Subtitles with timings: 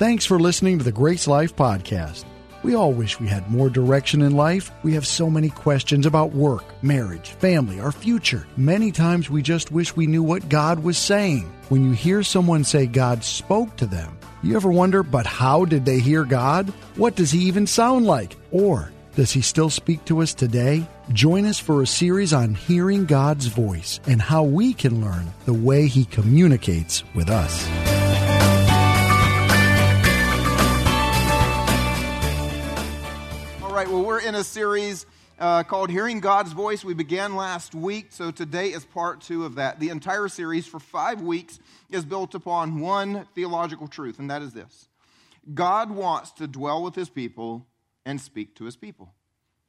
[0.00, 2.24] Thanks for listening to the GraceLife Podcast.
[2.62, 4.70] We all wish we had more direction in life.
[4.82, 8.46] We have so many questions about work, marriage, family, our future.
[8.56, 11.52] Many times we just wish we knew what God was saying.
[11.68, 15.84] When you hear someone say God spoke to them, you ever wonder, but how did
[15.84, 16.70] they hear God?
[16.96, 18.36] What does He even sound like?
[18.52, 20.86] Or does He still speak to us today?
[21.12, 25.52] Join us for a series on hearing God's voice and how we can learn the
[25.52, 27.99] way He communicates with us.
[34.20, 35.06] We're in a series
[35.38, 36.84] uh, called Hearing God's Voice.
[36.84, 39.80] We began last week, so today is part two of that.
[39.80, 41.58] The entire series for five weeks
[41.90, 44.88] is built upon one theological truth, and that is this
[45.54, 47.66] God wants to dwell with his people
[48.04, 49.14] and speak to his people.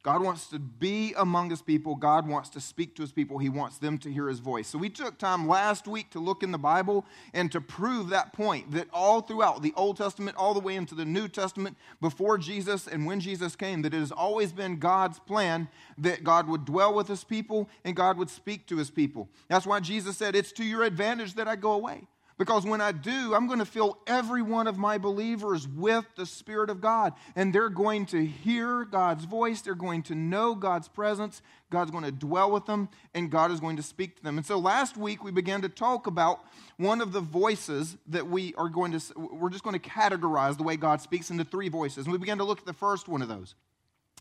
[0.02, 1.94] God wants to be among his people.
[1.94, 3.38] God wants to speak to his people.
[3.38, 4.66] He wants them to hear his voice.
[4.66, 8.32] So we took time last week to look in the Bible and to prove that
[8.32, 12.36] point that all throughout the Old Testament, all the way into the New Testament, before
[12.36, 16.64] Jesus and when Jesus came, that it has always been God's plan that God would
[16.64, 19.28] dwell with his people and God would speak to his people.
[19.48, 22.08] That's why Jesus said, It's to your advantage that I go away.
[22.38, 26.26] Because when I do, I'm going to fill every one of my believers with the
[26.26, 27.12] Spirit of God.
[27.36, 29.60] And they're going to hear God's voice.
[29.60, 31.42] They're going to know God's presence.
[31.70, 32.88] God's going to dwell with them.
[33.14, 34.38] And God is going to speak to them.
[34.38, 36.40] And so last week, we began to talk about
[36.78, 40.62] one of the voices that we are going to, we're just going to categorize the
[40.62, 42.06] way God speaks into three voices.
[42.06, 43.54] And we began to look at the first one of those.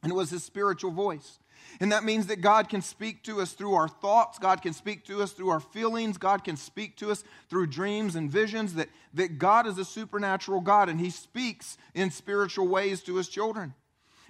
[0.03, 1.40] And it was his spiritual voice.
[1.80, 5.06] And that means that God can speak to us through our thoughts, God can speak
[5.06, 8.90] to us through our feelings, God can speak to us through dreams and visions, that,
[9.14, 13.73] that God is a supernatural God and He speaks in spiritual ways to His children.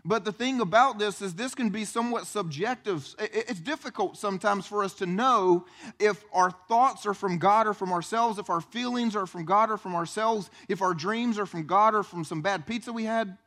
[0.03, 3.13] But the thing about this is, this can be somewhat subjective.
[3.19, 5.66] It's difficult sometimes for us to know
[5.99, 9.69] if our thoughts are from God or from ourselves, if our feelings are from God
[9.69, 13.03] or from ourselves, if our dreams are from God or from some bad pizza we
[13.03, 13.38] had.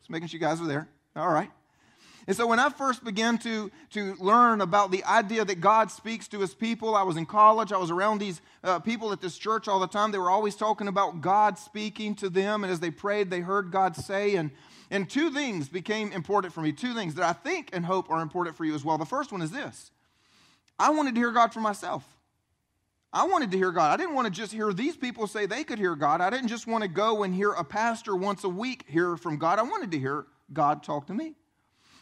[0.00, 0.88] Just making sure you guys are there.
[1.14, 1.50] All right.
[2.26, 6.26] And so when I first began to, to learn about the idea that God speaks
[6.28, 9.38] to his people, I was in college, I was around these uh, people at this
[9.38, 10.10] church all the time.
[10.10, 13.70] They were always talking about God speaking to them, and as they prayed, they heard
[13.70, 14.34] God say.
[14.34, 14.50] And,
[14.90, 18.20] and two things became important for me, two things that I think and hope are
[18.20, 18.98] important for you as well.
[18.98, 19.92] The first one is this
[20.80, 22.04] I wanted to hear God for myself.
[23.12, 23.92] I wanted to hear God.
[23.92, 26.20] I didn't want to just hear these people say they could hear God.
[26.20, 29.38] I didn't just want to go and hear a pastor once a week hear from
[29.38, 29.60] God.
[29.60, 31.34] I wanted to hear God talk to me.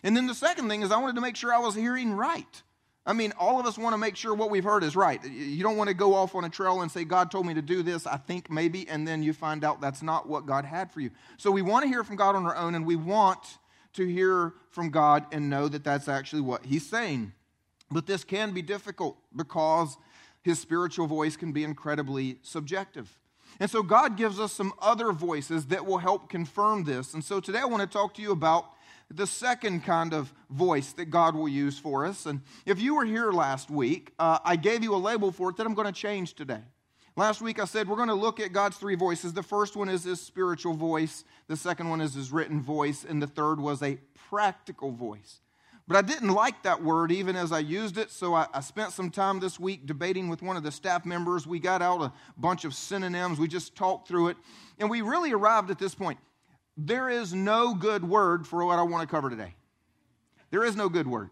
[0.05, 2.63] And then the second thing is, I wanted to make sure I was hearing right.
[3.07, 5.23] I mean, all of us want to make sure what we've heard is right.
[5.25, 7.63] You don't want to go off on a trail and say, God told me to
[7.63, 10.91] do this, I think maybe, and then you find out that's not what God had
[10.91, 11.11] for you.
[11.37, 13.59] So we want to hear from God on our own, and we want
[13.95, 17.33] to hear from God and know that that's actually what He's saying.
[17.91, 19.97] But this can be difficult because
[20.43, 23.19] His spiritual voice can be incredibly subjective.
[23.61, 27.15] And so God gives us some other voices that will help confirm this.
[27.15, 28.67] And so today I want to talk to you about
[29.11, 32.27] the second kind of voice that God will use for us.
[32.27, 35.57] And if you were here last week, uh, I gave you a label for it
[35.57, 36.63] that I'm going to change today.
[37.17, 39.33] Last week I said we're going to look at God's three voices.
[39.33, 43.23] The first one is his spiritual voice, the second one is his written voice, and
[43.23, 43.99] the third was a
[44.29, 45.41] practical voice.
[45.87, 48.93] But I didn't like that word even as I used it, so I, I, spent
[48.93, 51.47] some time this week debating with one of the staff members.
[51.47, 54.37] We got out a bunch of synonyms, we just talked through it,
[54.79, 56.19] and we really arrived at this point.
[56.77, 59.55] There is no good word for what I want to cover today.
[60.51, 61.31] There is no good word.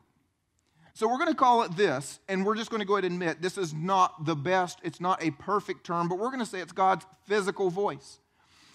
[0.95, 3.15] So we're going to call it this, and we're just going to go ahead and
[3.15, 6.47] admit this is not the best, it's not a perfect term, but we're going to
[6.47, 8.19] say it's God's physical voice.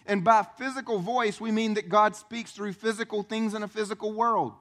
[0.07, 4.13] And by physical voice, we mean that God speaks through physical things in a physical
[4.13, 4.53] world.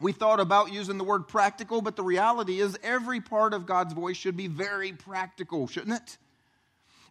[0.00, 3.92] We thought about using the word practical, but the reality is every part of God's
[3.92, 6.18] voice should be very practical, shouldn't it?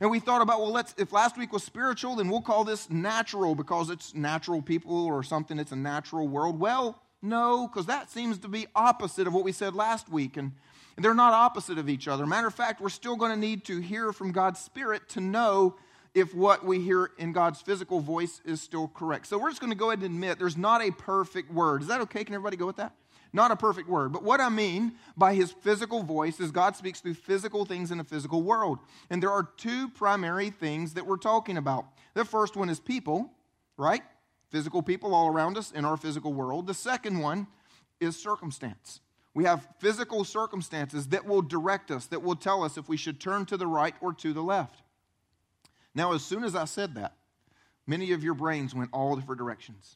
[0.01, 2.89] And we thought about, well, let's, if last week was spiritual, then we'll call this
[2.89, 6.59] natural because it's natural people or something, it's a natural world.
[6.59, 10.37] Well, no, because that seems to be opposite of what we said last week.
[10.37, 10.53] And
[10.97, 12.26] they're not opposite of each other.
[12.26, 15.76] Matter of fact, we're still going to need to hear from God's Spirit to know
[16.16, 19.28] if what we hear in God's physical voice is still correct.
[19.28, 21.84] So we're just going to go ahead and admit there's not a perfect word.
[21.84, 22.23] Is that okay?
[22.23, 22.96] Can everybody go with that?
[23.33, 24.11] Not a perfect word.
[24.11, 27.99] But what I mean by his physical voice is God speaks through physical things in
[27.99, 28.79] a physical world.
[29.09, 31.85] And there are two primary things that we're talking about.
[32.13, 33.31] The first one is people,
[33.78, 34.03] right?
[34.49, 36.67] Physical people all around us in our physical world.
[36.67, 37.47] The second one
[38.01, 38.99] is circumstance.
[39.33, 43.22] We have physical circumstances that will direct us, that will tell us if we should
[43.22, 44.81] turn to the right or to the left.
[45.95, 47.16] Now, as soon as I said that,
[47.87, 49.95] many of your brains went all different directions.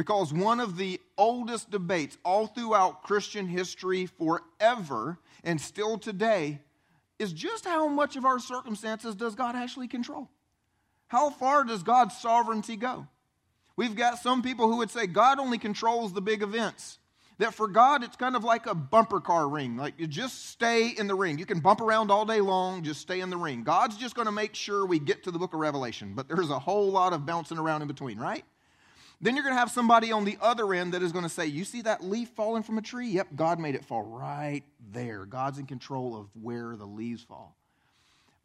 [0.00, 6.60] Because one of the oldest debates all throughout Christian history forever and still today
[7.18, 10.30] is just how much of our circumstances does God actually control?
[11.08, 13.08] How far does God's sovereignty go?
[13.76, 16.98] We've got some people who would say God only controls the big events.
[17.36, 19.76] That for God, it's kind of like a bumper car ring.
[19.76, 21.38] Like you just stay in the ring.
[21.38, 23.64] You can bump around all day long, just stay in the ring.
[23.64, 26.48] God's just going to make sure we get to the book of Revelation, but there's
[26.48, 28.46] a whole lot of bouncing around in between, right?
[29.20, 31.46] Then you're going to have somebody on the other end that is going to say,
[31.46, 33.08] You see that leaf falling from a tree?
[33.08, 34.62] Yep, God made it fall right
[34.92, 35.26] there.
[35.26, 37.56] God's in control of where the leaves fall.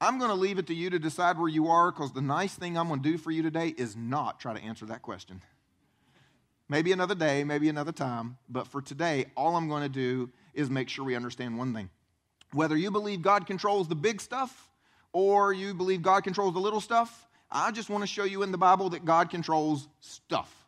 [0.02, 2.54] I'm going to leave it to you to decide where you are because the nice
[2.56, 5.42] thing I'm going to do for you today is not try to answer that question.
[6.68, 10.70] Maybe another day, maybe another time, but for today, all I'm going to do is
[10.70, 11.90] make sure we understand one thing.
[12.52, 14.70] Whether you believe God controls the big stuff
[15.14, 18.52] or you believe God controls the little stuff, I just want to show you in
[18.52, 20.65] the Bible that God controls stuff.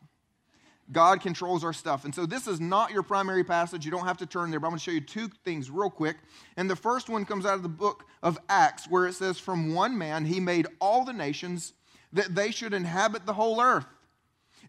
[0.90, 2.04] God controls our stuff.
[2.04, 3.84] And so this is not your primary passage.
[3.84, 5.90] You don't have to turn there, but I'm going to show you two things real
[5.90, 6.16] quick.
[6.56, 9.74] And the first one comes out of the book of Acts, where it says, From
[9.74, 11.74] one man he made all the nations
[12.12, 13.86] that they should inhabit the whole earth.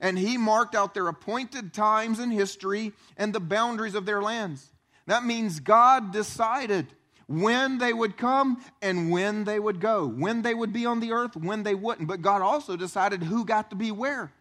[0.01, 4.72] And he marked out their appointed times in history and the boundaries of their lands.
[5.07, 6.88] That means God decided
[7.27, 11.12] when they would come and when they would go, when they would be on the
[11.12, 12.07] earth, when they wouldn't.
[12.07, 14.31] But God also decided who got to be where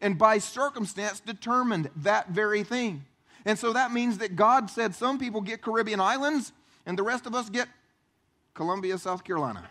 [0.00, 3.04] and by circumstance determined that very thing.
[3.44, 6.52] And so that means that God said some people get Caribbean islands
[6.86, 7.68] and the rest of us get
[8.54, 9.68] Columbia, South Carolina.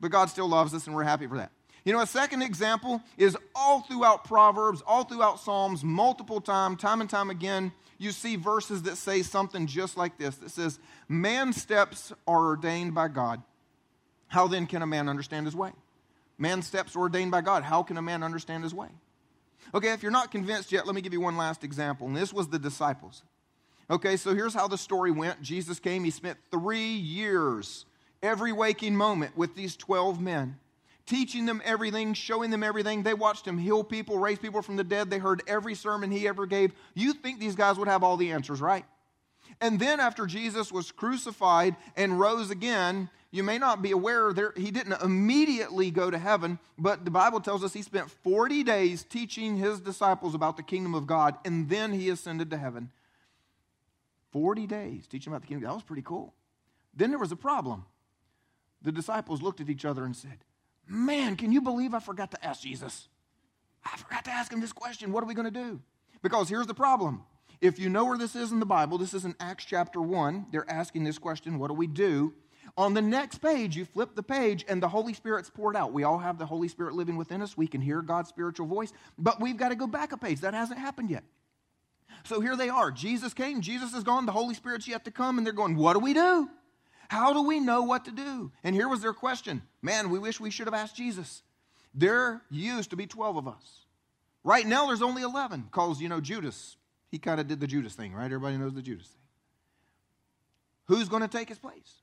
[0.00, 1.52] But God still loves us and we're happy for that.
[1.84, 7.00] You know, a second example is all throughout Proverbs, all throughout Psalms, multiple times, time
[7.00, 11.60] and time again, you see verses that say something just like this that says, Man's
[11.60, 13.42] steps are ordained by God.
[14.28, 15.72] How then can a man understand his way?
[16.40, 17.62] Man's steps are ordained by God.
[17.62, 18.88] How can a man understand his way?
[19.74, 22.06] Okay, if you're not convinced yet, let me give you one last example.
[22.06, 23.22] And this was the disciples.
[23.90, 27.84] Okay, so here's how the story went Jesus came, he spent three years,
[28.22, 30.58] every waking moment, with these 12 men,
[31.06, 33.02] teaching them everything, showing them everything.
[33.02, 35.10] They watched him heal people, raise people from the dead.
[35.10, 36.72] They heard every sermon he ever gave.
[36.94, 38.86] You think these guys would have all the answers, right?
[39.60, 44.52] And then after Jesus was crucified and rose again, you may not be aware there
[44.56, 49.04] he didn't immediately go to heaven, but the Bible tells us he spent 40 days
[49.04, 52.90] teaching his disciples about the kingdom of God, and then he ascended to heaven.
[54.32, 55.68] 40 days teaching about the kingdom.
[55.68, 56.34] That was pretty cool.
[56.94, 57.84] Then there was a problem.
[58.82, 60.44] The disciples looked at each other and said,
[60.88, 63.08] Man, can you believe I forgot to ask Jesus?
[63.84, 65.12] I forgot to ask him this question.
[65.12, 65.80] What are we going to do?
[66.20, 67.22] Because here's the problem.
[67.60, 70.46] If you know where this is in the Bible, this is in Acts chapter 1.
[70.50, 72.32] They're asking this question What do we do?
[72.80, 75.92] On the next page, you flip the page and the Holy Spirit's poured out.
[75.92, 77.54] We all have the Holy Spirit living within us.
[77.54, 80.40] We can hear God's spiritual voice, but we've got to go back a page.
[80.40, 81.22] That hasn't happened yet.
[82.24, 82.90] So here they are.
[82.90, 85.92] Jesus came, Jesus is gone, the Holy Spirit's yet to come, and they're going, What
[85.92, 86.48] do we do?
[87.10, 88.50] How do we know what to do?
[88.64, 91.42] And here was their question Man, we wish we should have asked Jesus.
[91.92, 93.84] There used to be 12 of us.
[94.42, 96.78] Right now, there's only 11 because, you know, Judas,
[97.10, 98.24] he kind of did the Judas thing, right?
[98.24, 99.20] Everybody knows the Judas thing.
[100.86, 102.00] Who's going to take his place?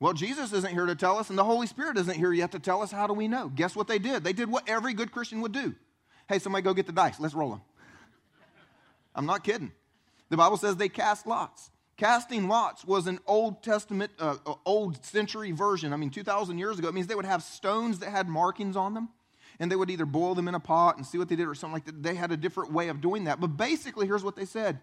[0.00, 2.60] Well, Jesus isn't here to tell us, and the Holy Spirit isn't here yet to
[2.60, 2.92] tell us.
[2.92, 3.48] How do we know?
[3.48, 4.22] Guess what they did?
[4.22, 5.74] They did what every good Christian would do.
[6.28, 7.18] Hey, somebody go get the dice.
[7.18, 7.62] Let's roll them.
[9.14, 9.72] I'm not kidding.
[10.28, 11.70] The Bible says they cast lots.
[11.96, 15.92] Casting lots was an Old Testament, uh, uh old century version.
[15.92, 16.86] I mean, 2,000 years ago.
[16.86, 19.08] It means they would have stones that had markings on them,
[19.58, 21.56] and they would either boil them in a pot and see what they did or
[21.56, 22.02] something like that.
[22.04, 23.40] They had a different way of doing that.
[23.40, 24.78] But basically, here's what they said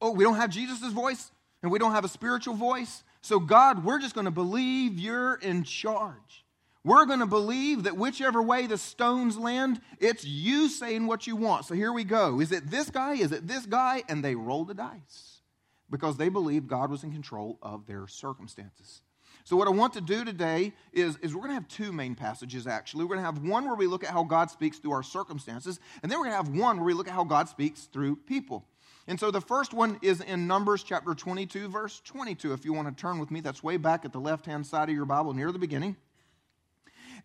[0.00, 3.02] Oh, we don't have Jesus' voice, and we don't have a spiritual voice.
[3.22, 6.44] So, God, we're just going to believe you're in charge.
[6.82, 11.36] We're going to believe that whichever way the stones land, it's you saying what you
[11.36, 11.66] want.
[11.66, 12.40] So here we go.
[12.40, 13.14] Is it this guy?
[13.14, 14.02] Is it this guy?
[14.08, 15.42] And they roll the dice
[15.90, 19.02] because they believed God was in control of their circumstances.
[19.44, 22.14] So, what I want to do today is, is we're going to have two main
[22.14, 23.04] passages actually.
[23.04, 25.80] We're going to have one where we look at how God speaks through our circumstances,
[26.02, 28.16] and then we're going to have one where we look at how God speaks through
[28.16, 28.66] people.
[29.10, 32.52] And so the first one is in Numbers chapter 22, verse 22.
[32.52, 34.88] If you want to turn with me, that's way back at the left hand side
[34.88, 35.96] of your Bible near the beginning.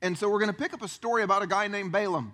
[0.01, 2.33] And so we're going to pick up a story about a guy named Balaam.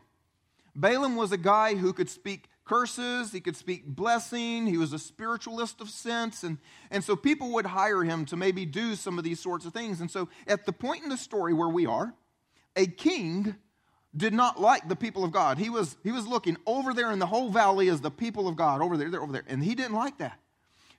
[0.73, 4.99] Balaam was a guy who could speak curses, he could speak blessing, he was a
[4.99, 6.43] spiritualist of sense.
[6.43, 6.57] And,
[6.89, 9.99] and so people would hire him to maybe do some of these sorts of things.
[9.99, 12.13] And so at the point in the story where we are,
[12.77, 13.57] a king
[14.15, 15.57] did not like the people of God.
[15.57, 18.55] He was, he was looking over there in the whole valley as the people of
[18.55, 19.43] God, over there, there, over there.
[19.47, 20.39] And he didn't like that.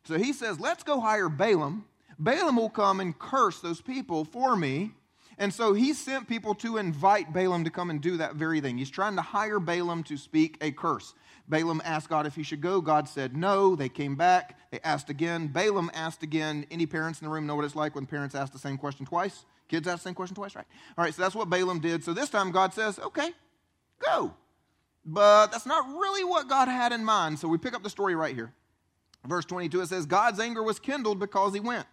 [0.05, 1.85] So he says, Let's go hire Balaam.
[2.19, 4.93] Balaam will come and curse those people for me.
[5.39, 8.79] And so he sent people to invite Balaam to come and do that very thing.
[8.79, 11.15] He's trying to hire Balaam to speak a curse.
[11.49, 12.81] Balaam asked God if he should go.
[12.81, 13.75] God said no.
[13.75, 14.59] They came back.
[14.71, 15.49] They asked again.
[15.49, 16.67] Balaam asked again.
[16.71, 19.07] Any parents in the room know what it's like when parents ask the same question
[19.07, 19.45] twice?
[19.73, 20.67] Kids ask the same question twice, right?
[20.99, 22.05] All right, so that's what Balaam did.
[22.05, 23.31] So this time God says, okay,
[24.07, 24.35] go.
[25.03, 27.39] But that's not really what God had in mind.
[27.39, 28.53] So we pick up the story right here.
[29.27, 31.87] Verse 22, it says, God's anger was kindled because he went.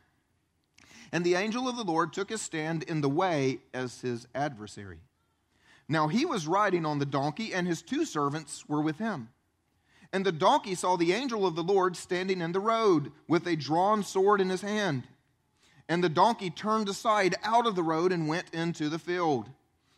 [1.13, 4.99] And the angel of the Lord took his stand in the way as his adversary.
[5.87, 9.29] Now he was riding on the donkey, and his two servants were with him.
[10.11, 13.55] And the donkey saw the angel of the Lord standing in the road with a
[13.55, 15.03] drawn sword in his hand.
[15.89, 19.49] And the donkey turned aside out of the road and went into the field.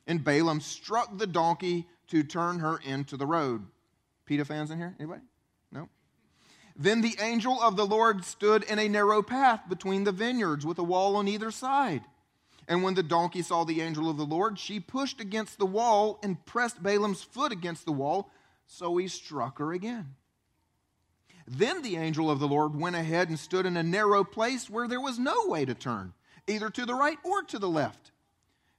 [0.08, 3.68] And Balaam struck the donkey to turn her into the road.
[4.26, 4.96] PETA fans in here?
[4.98, 5.22] Anybody?
[5.72, 5.90] No?
[6.78, 10.80] Then the angel of the Lord stood in a narrow path between the vineyards with
[10.80, 12.04] a wall on either side.
[12.70, 16.20] And when the donkey saw the angel of the Lord, she pushed against the wall
[16.24, 18.32] and pressed Balaam's foot against the wall,
[18.66, 20.16] so he struck her again.
[21.54, 24.88] Then the angel of the Lord went ahead and stood in a narrow place where
[24.88, 26.14] there was no way to turn,
[26.48, 28.12] either to the right or to the left.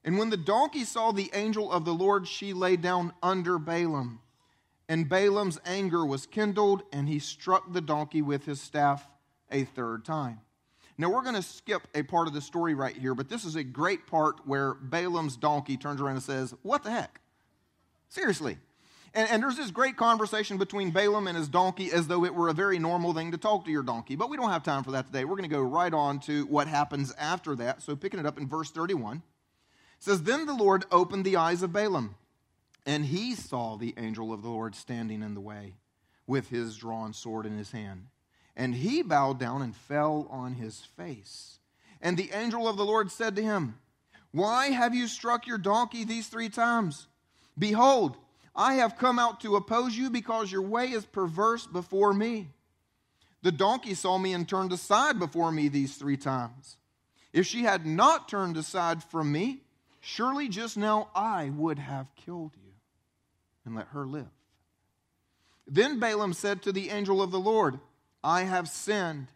[0.02, 4.21] And when the donkey saw the angel of the Lord, she lay down under Balaam.
[4.88, 9.07] And Balaam's anger was kindled, and he struck the donkey with his staff
[9.50, 10.41] a third time.
[10.97, 13.55] Now, we're going to skip a part of the story right here, but this is
[13.55, 17.21] a great part where Balaam's donkey turns around and says, What the heck?
[18.09, 18.57] Seriously.
[19.14, 22.49] And, and, there's this great conversation between Balaam and his donkey as though it were
[22.49, 24.16] a very normal thing to talk to your donkey.
[24.16, 25.25] But we don't have time for that today.
[25.25, 27.83] We're going to go right on to what happens after that.
[27.83, 29.23] So, picking it up in verse 31, it
[29.99, 32.14] says, Then the Lord opened the eyes of Balaam,
[32.87, 35.75] and he saw the angel of the Lord standing in the way
[36.26, 38.07] with his drawn sword in his hand.
[38.57, 41.59] And he bowed down and fell on his face.
[42.00, 43.78] And the angel of the Lord said to him,
[44.31, 47.07] Why have you struck your donkey these three times?
[47.59, 48.16] Behold,
[48.55, 52.49] I have come out to oppose you because your way is perverse before me.
[53.43, 56.77] The donkey saw me and turned aside before me these three times.
[57.33, 59.63] If she had not turned aside from me,
[60.01, 62.73] surely just now I would have killed you
[63.65, 64.29] and let her live.
[65.67, 67.81] Then Balaam said to the angel of the Lord,
[68.23, 69.29] I have sinned,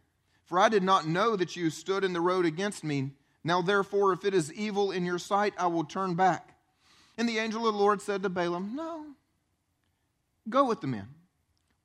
[0.44, 3.12] for I did not know that you stood in the road against me.
[3.42, 6.55] Now, therefore, if it is evil in your sight, I will turn back.
[7.18, 9.06] And the angel of the Lord said to Balaam, No,
[10.48, 11.08] go with the men,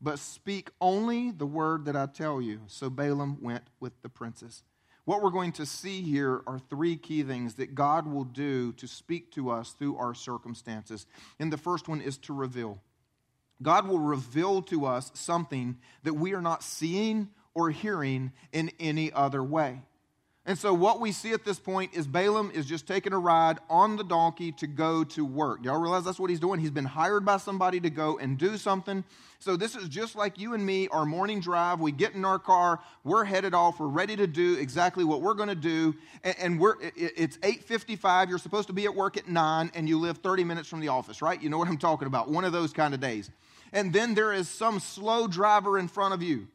[0.02, 2.62] but speak only the word that I tell you.
[2.68, 4.64] So Balaam went with the princes.
[5.06, 8.88] What we're going to see here are three key things that God will do to
[8.88, 11.08] speak to us through our circumstances.
[11.40, 12.80] And the first one is to reveal.
[13.62, 19.12] God will reveal to us something that we are not seeing or hearing in any
[19.12, 19.82] other way.
[20.44, 23.60] And so, what we see at this point is Balaam is just taking a ride
[23.70, 25.64] on the donkey to go to work.
[25.64, 26.60] Y'all realize that's what he's doing?
[26.60, 29.04] He's been hired by somebody to go and do something.
[29.38, 31.80] So, this is just like you and me, our morning drive.
[31.80, 35.36] We get in our car, we're headed off, we're ready to do exactly what we're
[35.36, 35.94] going to do.
[36.24, 40.18] And, we're, it's 8.55, you're supposed to be at work at 9, and you live
[40.18, 41.40] 30 minutes from the office, right?
[41.40, 42.32] You know what I'm talking about.
[42.32, 43.30] One of those kind of days.
[43.74, 46.48] And then there is some slow driver in front of you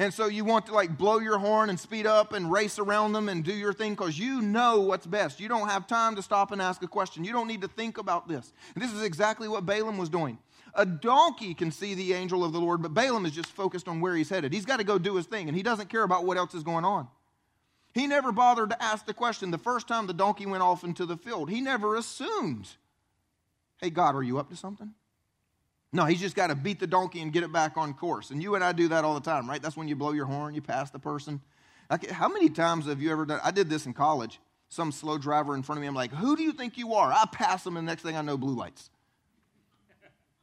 [0.00, 3.12] and so you want to like blow your horn and speed up and race around
[3.12, 5.38] them and do your thing because you know what's best.
[5.38, 7.22] You don't have time to stop and ask a question.
[7.22, 8.54] You don't need to think about this.
[8.74, 10.38] And this is exactly what Balaam was doing.
[10.74, 14.00] A donkey can see the angel of the Lord, but Balaam is just focused on
[14.00, 14.54] where he's headed.
[14.54, 16.62] He's got to go do his thing, and he doesn't care about what else is
[16.62, 17.06] going on.
[17.92, 21.04] He never bothered to ask the question the first time the donkey went off into
[21.04, 21.50] the field.
[21.50, 22.70] He never assumed,
[23.82, 24.94] hey, God, are you up to something?
[25.92, 28.30] No, he's just got to beat the donkey and get it back on course.
[28.30, 29.60] And you and I do that all the time, right?
[29.60, 31.40] That's when you blow your horn, you pass the person.
[32.10, 33.40] How many times have you ever done?
[33.42, 34.38] I did this in college.
[34.68, 37.12] Some slow driver in front of me, I'm like, who do you think you are?
[37.12, 38.88] I pass them, and the next thing I know, blue lights.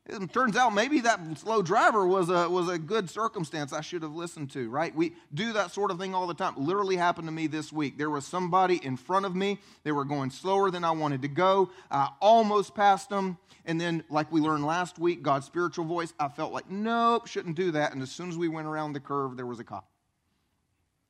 [0.10, 4.04] It turns out maybe that slow driver was a, was a good circumstance I should
[4.04, 4.96] have listened to, right?
[4.96, 6.54] We do that sort of thing all the time.
[6.56, 7.98] Literally happened to me this week.
[7.98, 9.60] There was somebody in front of me.
[9.84, 11.72] They were going slower than I wanted to go.
[11.92, 13.38] I almost passed them.
[13.66, 17.58] And then, like we learned last week, God's spiritual voice, I felt like, nope, shouldn't
[17.58, 17.92] do that.
[17.92, 19.90] And as soon as we went around the curve, there was a cop.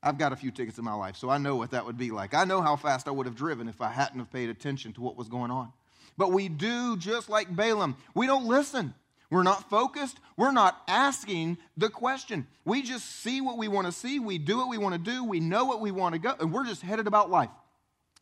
[0.01, 2.09] I've got a few tickets in my life, so I know what that would be
[2.09, 2.33] like.
[2.33, 5.01] I know how fast I would have driven if I hadn't have paid attention to
[5.01, 5.71] what was going on.
[6.17, 7.95] But we do just like Balaam.
[8.13, 8.93] We don't listen.
[9.29, 10.19] We're not focused.
[10.37, 12.47] We're not asking the question.
[12.65, 14.19] We just see what we want to see.
[14.19, 15.23] We do what we want to do.
[15.23, 17.49] We know what we want to go, and we're just headed about life.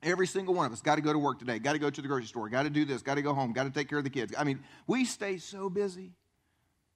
[0.01, 2.01] Every single one of us got to go to work today, got to go to
[2.01, 3.97] the grocery store, got to do this, got to go home, got to take care
[3.97, 4.33] of the kids.
[4.37, 6.11] I mean, we stay so busy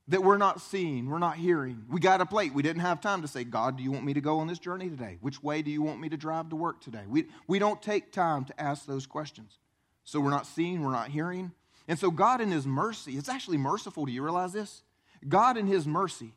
[0.09, 1.85] that we're not seeing, we're not hearing.
[1.89, 2.53] We got a plate.
[2.53, 4.59] We didn't have time to say, God, do you want me to go on this
[4.59, 5.17] journey today?
[5.21, 7.03] Which way do you want me to drive to work today?
[7.07, 9.59] We, we don't take time to ask those questions.
[10.09, 11.51] So we're not seeing, we're not hearing.
[11.87, 14.07] And so God in His mercy, it's actually merciful.
[14.07, 14.81] Do you realize this?
[15.27, 16.33] God in His mercy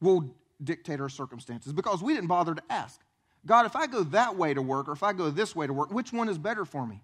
[0.00, 3.00] will dictate our circumstances because we didn't bother to ask.
[3.46, 5.72] God, if I go that way to work or if I go this way to
[5.72, 7.02] work, which one is better for me?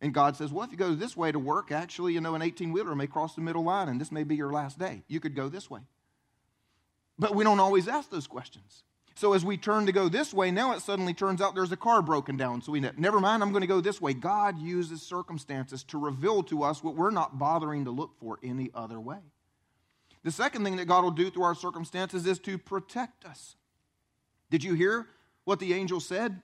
[0.00, 2.42] And God says, Well, if you go this way to work, actually, you know, an
[2.42, 5.02] 18 wheeler may cross the middle line and this may be your last day.
[5.08, 5.80] You could go this way.
[7.18, 8.84] But we don't always ask those questions.
[9.14, 11.76] So as we turn to go this way, now it suddenly turns out there's a
[11.76, 12.62] car broken down.
[12.62, 14.14] So we never mind, I'm going to go this way.
[14.14, 18.70] God uses circumstances to reveal to us what we're not bothering to look for any
[18.74, 19.18] other way.
[20.24, 23.56] The second thing that God will do through our circumstances is to protect us.
[24.50, 25.06] Did you hear
[25.44, 26.40] what the angel said?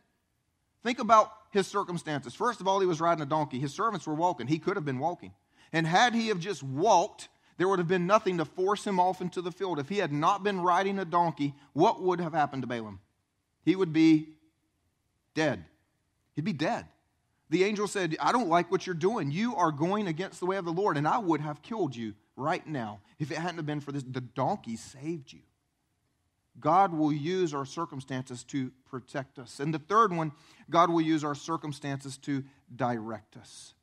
[0.82, 2.34] Think about his circumstances.
[2.34, 3.58] First of all, he was riding a donkey.
[3.58, 4.46] His servants were walking.
[4.46, 5.32] He could have been walking.
[5.72, 9.20] And had he have just walked, there would have been nothing to force him off
[9.20, 9.78] into the field.
[9.78, 13.00] If he had not been riding a donkey, what would have happened to Balaam?
[13.64, 14.28] He would be
[15.34, 15.64] dead.
[16.34, 16.86] He'd be dead.
[17.50, 19.30] The angel said, I don't like what you're doing.
[19.30, 22.14] You are going against the way of the Lord, and I would have killed you
[22.36, 24.04] right now if it hadn't have been for this.
[24.04, 25.40] The donkey saved you.
[26.60, 29.60] God will use our circumstances to protect us.
[29.60, 30.32] And the third one,
[30.70, 33.74] God will use our circumstances to direct us.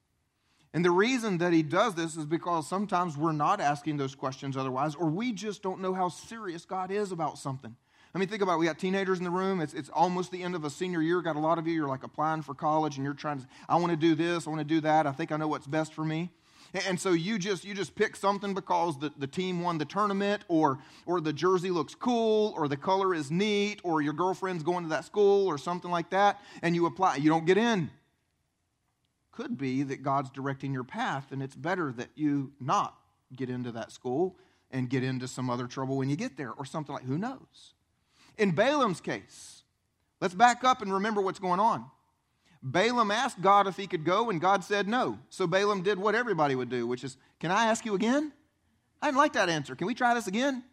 [0.76, 4.58] And the reason that he does this is because sometimes we're not asking those questions
[4.58, 7.74] otherwise, or we just don't know how serious God is about something.
[8.14, 8.58] I mean, think about it.
[8.58, 9.62] We got teenagers in the room.
[9.62, 11.22] It's, it's almost the end of a senior year.
[11.22, 13.78] Got a lot of you, you're like applying for college and you're trying to, I
[13.78, 15.08] want to do this, I want to do that.
[15.08, 16.30] I think I know what's best for me.
[16.90, 20.44] And so you just you just pick something because the, the team won the tournament
[20.50, 24.84] or or the jersey looks cool or the color is neat or your girlfriend's going
[24.84, 27.16] to that school or something like that and you apply.
[27.16, 27.90] You don't get in
[29.36, 32.96] could be that God's directing your path, and it's better that you not
[33.36, 34.38] get into that school
[34.72, 37.74] and get into some other trouble when you get there, or something like who knows.
[38.38, 39.64] In Balaam's case,
[40.20, 41.86] let's back up and remember what's going on.
[42.62, 45.20] Balaam asked God if he could go, and God said no.
[45.30, 48.32] So Balaam did what everybody would do, which is, Can I ask you again?
[49.02, 49.76] I didn't like that answer.
[49.76, 50.64] Can we try this again?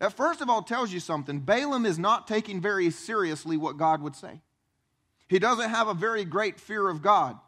[0.00, 1.40] That first of all tells you something.
[1.40, 4.40] Balaam is not taking very seriously what God would say.
[5.28, 7.38] He doesn't have a very great fear of God.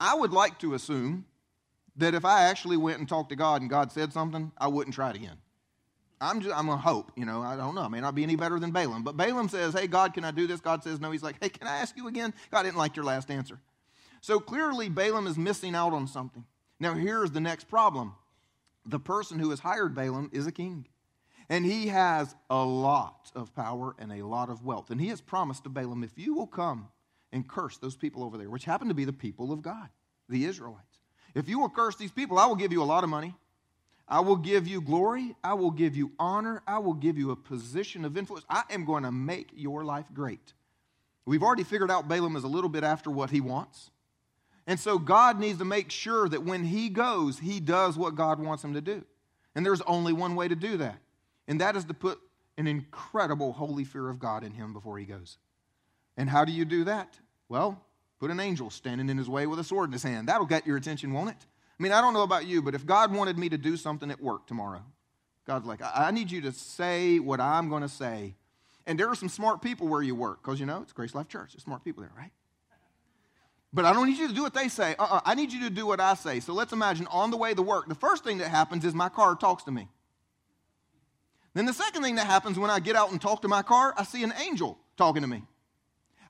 [0.00, 1.26] I would like to assume
[1.96, 4.94] that if I actually went and talked to God and God said something, I wouldn't
[4.94, 5.36] try it again.
[6.20, 7.82] I'm just, I'm to hope, you know, I don't know.
[7.82, 9.04] I may not be any better than Balaam.
[9.04, 10.60] But Balaam says, Hey, God, can I do this?
[10.60, 11.10] God says, No.
[11.10, 12.34] He's like, Hey, can I ask you again?
[12.50, 13.60] God didn't like your last answer.
[14.20, 16.44] So clearly, Balaam is missing out on something.
[16.80, 18.14] Now, here's the next problem
[18.84, 20.86] the person who has hired Balaam is a king.
[21.50, 24.90] And he has a lot of power and a lot of wealth.
[24.90, 26.88] And he has promised to Balaam, If you will come
[27.32, 29.88] and curse those people over there, which happen to be the people of God,
[30.28, 30.98] the Israelites.
[31.34, 33.34] If you will curse these people, I will give you a lot of money.
[34.08, 35.36] I will give you glory.
[35.44, 36.62] I will give you honor.
[36.66, 38.46] I will give you a position of influence.
[38.48, 40.54] I am going to make your life great.
[41.26, 43.90] We've already figured out Balaam is a little bit after what he wants.
[44.66, 48.38] And so God needs to make sure that when he goes, he does what God
[48.38, 49.04] wants him to do.
[49.54, 50.98] And there's only one way to do that,
[51.48, 52.20] and that is to put
[52.58, 55.38] an incredible holy fear of God in him before he goes.
[56.18, 57.16] And how do you do that?
[57.48, 57.80] Well,
[58.18, 60.28] put an angel standing in his way with a sword in his hand.
[60.28, 61.46] That'll get your attention, won't it?
[61.78, 64.10] I mean, I don't know about you, but if God wanted me to do something
[64.10, 64.82] at work tomorrow,
[65.46, 68.34] God's like, I, need you to say what I'm going to say.
[68.84, 71.52] And there are some smart people where you work, because you know, it's GraceLife Church.
[71.52, 72.32] There's smart people there, right?
[73.72, 74.96] But I don't need you to do what they say.
[74.98, 76.40] Uh-uh, I need you to do what I say.
[76.40, 79.08] So let's imagine on the way to work, the first thing that happens is my
[79.08, 79.88] car talks to me.
[81.54, 83.94] Then the second thing that happens when I get out and talk to my car,
[83.96, 85.44] I see an angel talking to me.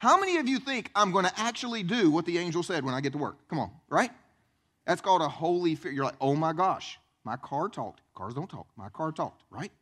[0.01, 2.95] How many of you think I'm going to actually do what the angel said when
[2.95, 3.37] I get to work?
[3.49, 4.11] Come on, right?
[4.87, 5.93] That's called a holy fear.
[5.93, 8.01] You're like, oh my gosh, my car talked.
[8.15, 8.67] Cars don't talk.
[8.77, 9.73] My car talked, right?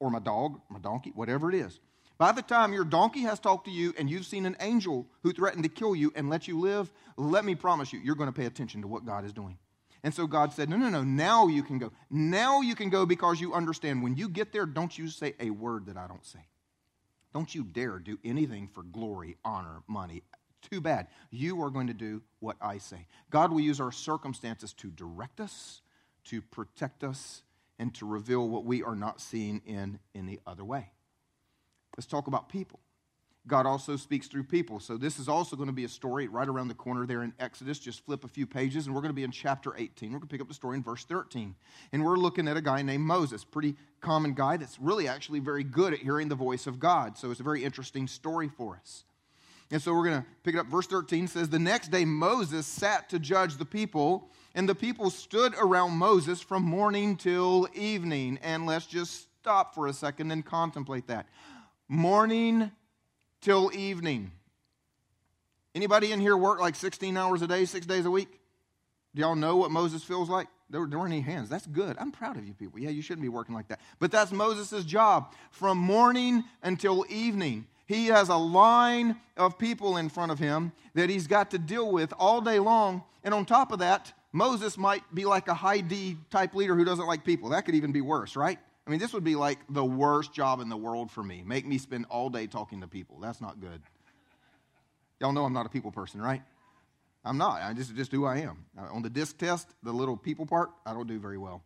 [0.00, 1.78] Or my dog, my donkey, whatever it is.
[2.18, 5.32] By the time your donkey has talked to you and you've seen an angel who
[5.32, 8.38] threatened to kill you and let you live, let me promise you, you're going to
[8.38, 9.56] pay attention to what God is doing.
[10.02, 11.92] And so God said, No, no, no, now you can go.
[12.10, 15.50] Now you can go because you understand when you get there, don't you say a
[15.50, 16.40] word that I don't say.
[17.32, 20.22] Don't you dare do anything for glory, honor, money.
[20.70, 21.06] Too bad.
[21.30, 23.06] You are going to do what I say.
[23.30, 25.80] God will use our circumstances to direct us,
[26.24, 27.42] to protect us,
[27.78, 30.90] and to reveal what we are not seeing in any other way.
[31.96, 32.80] Let's talk about people.
[33.46, 34.80] God also speaks through people.
[34.80, 37.32] So, this is also going to be a story right around the corner there in
[37.40, 37.78] Exodus.
[37.78, 40.12] Just flip a few pages, and we're going to be in chapter 18.
[40.12, 41.54] We're going to pick up the story in verse 13.
[41.92, 45.64] And we're looking at a guy named Moses, pretty common guy that's really actually very
[45.64, 47.16] good at hearing the voice of God.
[47.16, 49.04] So, it's a very interesting story for us.
[49.70, 50.66] And so, we're going to pick it up.
[50.66, 55.08] Verse 13 says, The next day Moses sat to judge the people, and the people
[55.08, 58.38] stood around Moses from morning till evening.
[58.42, 61.26] And let's just stop for a second and contemplate that.
[61.88, 62.70] Morning
[63.40, 64.32] till evening.
[65.74, 68.40] Anybody in here work like 16 hours a day, six days a week?
[69.14, 70.48] Do y'all know what Moses feels like?
[70.68, 71.48] There, there weren't any hands.
[71.48, 71.96] That's good.
[71.98, 72.78] I'm proud of you people.
[72.78, 73.80] Yeah, you shouldn't be working like that.
[73.98, 77.66] But that's Moses' job from morning until evening.
[77.86, 81.90] He has a line of people in front of him that he's got to deal
[81.90, 83.02] with all day long.
[83.24, 86.84] And on top of that, Moses might be like a high D type leader who
[86.84, 87.48] doesn't like people.
[87.48, 88.60] That could even be worse, right?
[88.90, 91.44] I mean, this would be like the worst job in the world for me.
[91.46, 93.20] Make me spend all day talking to people.
[93.20, 93.80] That's not good.
[95.20, 96.42] Y'all know I'm not a people person, right?
[97.24, 97.62] I'm not.
[97.62, 98.64] I just just who I am.
[98.76, 101.62] Uh, on the DISC test, the little people part, I don't do very well.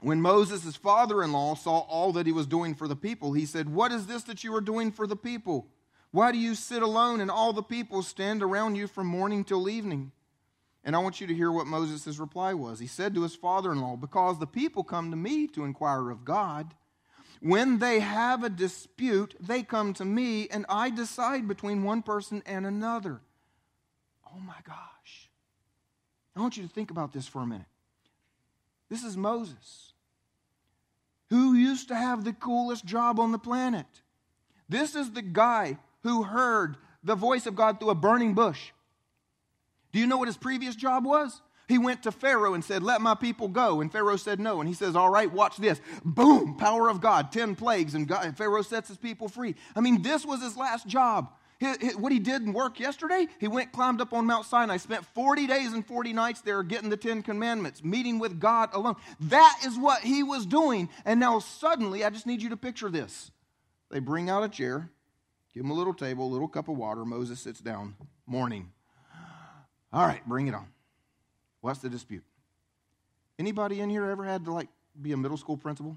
[0.00, 3.44] When Moses' father in law saw all that he was doing for the people, he
[3.44, 5.66] said, What is this that you are doing for the people?
[6.10, 9.68] Why do you sit alone and all the people stand around you from morning till
[9.68, 10.10] evening?
[10.84, 12.78] And I want you to hear what Moses' reply was.
[12.78, 16.10] He said to his father in law, Because the people come to me to inquire
[16.10, 16.74] of God.
[17.40, 22.42] When they have a dispute, they come to me, and I decide between one person
[22.46, 23.20] and another.
[24.26, 25.30] Oh my gosh.
[26.34, 27.66] I want you to think about this for a minute.
[28.88, 29.92] This is Moses,
[31.30, 33.86] who used to have the coolest job on the planet.
[34.68, 38.70] This is the guy who heard the voice of God through a burning bush.
[39.92, 41.40] Do you know what his previous job was?
[41.68, 43.80] He went to Pharaoh and said, Let my people go.
[43.80, 44.60] And Pharaoh said no.
[44.60, 45.80] And he says, All right, watch this.
[46.04, 49.54] Boom, power of God, 10 plagues, and, God, and Pharaoh sets his people free.
[49.76, 51.30] I mean, this was his last job.
[51.96, 55.46] what he did in work yesterday, he went, climbed up on Mount Sinai, spent 40
[55.46, 58.94] days and 40 nights there getting the Ten Commandments, meeting with God alone.
[59.20, 60.88] That is what he was doing.
[61.04, 63.30] And now suddenly, I just need you to picture this.
[63.90, 64.90] They bring out a chair,
[65.52, 67.04] give him a little table, a little cup of water.
[67.04, 67.94] Moses sits down.
[68.26, 68.70] Morning.
[69.92, 70.66] All right, bring it on.
[71.60, 72.22] What's the dispute?
[73.38, 74.68] Anybody in here ever had to like
[75.00, 75.96] be a middle school principal?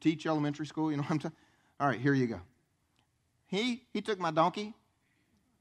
[0.00, 1.32] Teach elementary school, you know what I'm saying?
[1.78, 2.40] All right, here you go.
[3.46, 4.74] He he took my donkey.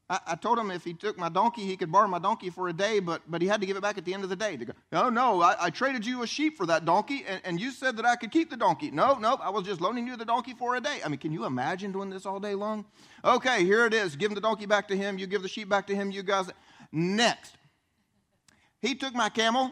[0.09, 2.67] I, I, told him if he took my donkey, he could borrow my donkey for
[2.67, 4.35] a day, but but he had to give it back at the end of the
[4.35, 4.57] day.
[4.57, 7.61] To go, no, no, I, I traded you a sheep for that donkey, and, and
[7.61, 8.89] you said that I could keep the donkey.
[8.89, 10.99] No, no, I was just loaning you the donkey for a day.
[11.05, 12.85] I mean, can you imagine doing this all day long?
[13.23, 14.15] Okay, here it is.
[14.15, 15.19] Give him the donkey back to him.
[15.19, 16.11] You give the sheep back to him.
[16.11, 16.49] You guys.
[16.91, 17.55] Next,
[18.81, 19.71] he took my camel.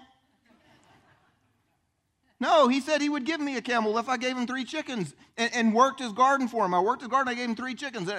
[2.39, 5.15] No, he said he would give me a camel if I gave him three chickens
[5.37, 6.73] and, and, worked his garden for him.
[6.73, 8.11] I worked his garden, I gave him three chickens.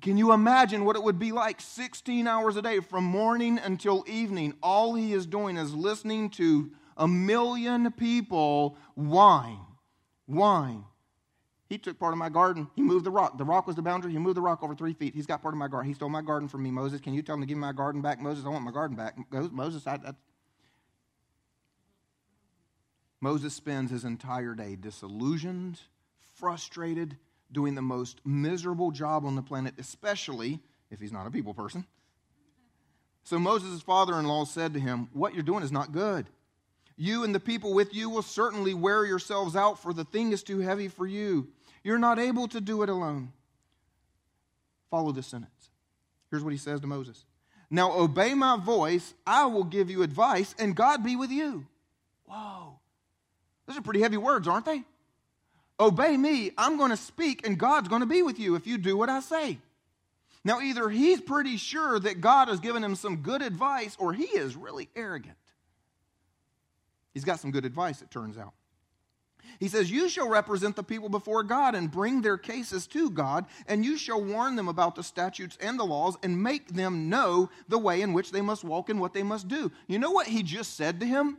[0.00, 4.04] Can you imagine what it would be like 16 hours a day from morning until
[4.08, 4.54] evening?
[4.62, 9.60] All he is doing is listening to a million people whine,
[10.26, 10.84] whine,
[11.68, 12.68] he took part of my garden.
[12.74, 13.36] He moved the rock.
[13.36, 14.12] The rock was the boundary.
[14.12, 15.14] He moved the rock over three feet.
[15.14, 15.86] He's got part of my garden.
[15.86, 17.00] He stole my garden from me, Moses.
[17.00, 18.20] Can you tell him to give me my garden back?
[18.20, 19.16] Moses, I want my garden back.
[19.52, 20.12] Moses, I, I...
[23.20, 25.80] Moses spends his entire day disillusioned,
[26.36, 27.18] frustrated,
[27.52, 31.86] doing the most miserable job on the planet, especially if he's not a people person.
[33.24, 36.26] So Moses' father in law said to him, What you're doing is not good.
[36.96, 40.42] You and the people with you will certainly wear yourselves out, for the thing is
[40.42, 41.48] too heavy for you.
[41.84, 43.32] You're not able to do it alone.
[44.90, 45.70] Follow this sentence.
[46.30, 47.24] Here's what he says to Moses
[47.70, 51.66] Now obey my voice, I will give you advice, and God be with you.
[52.24, 52.78] Whoa.
[53.66, 54.82] Those are pretty heavy words, aren't they?
[55.80, 58.78] Obey me, I'm going to speak, and God's going to be with you if you
[58.78, 59.58] do what I say.
[60.44, 64.24] Now, either he's pretty sure that God has given him some good advice, or he
[64.24, 65.36] is really arrogant.
[67.14, 68.54] He's got some good advice, it turns out.
[69.60, 73.46] He says, You shall represent the people before God and bring their cases to God,
[73.66, 77.50] and you shall warn them about the statutes and the laws and make them know
[77.68, 79.72] the way in which they must walk and what they must do.
[79.86, 81.38] You know what he just said to him?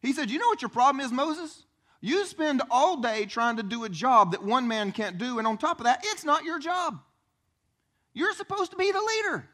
[0.00, 1.64] He said, You know what your problem is, Moses?
[2.00, 5.46] You spend all day trying to do a job that one man can't do, and
[5.46, 6.98] on top of that, it's not your job.
[8.14, 9.48] You're supposed to be the leader.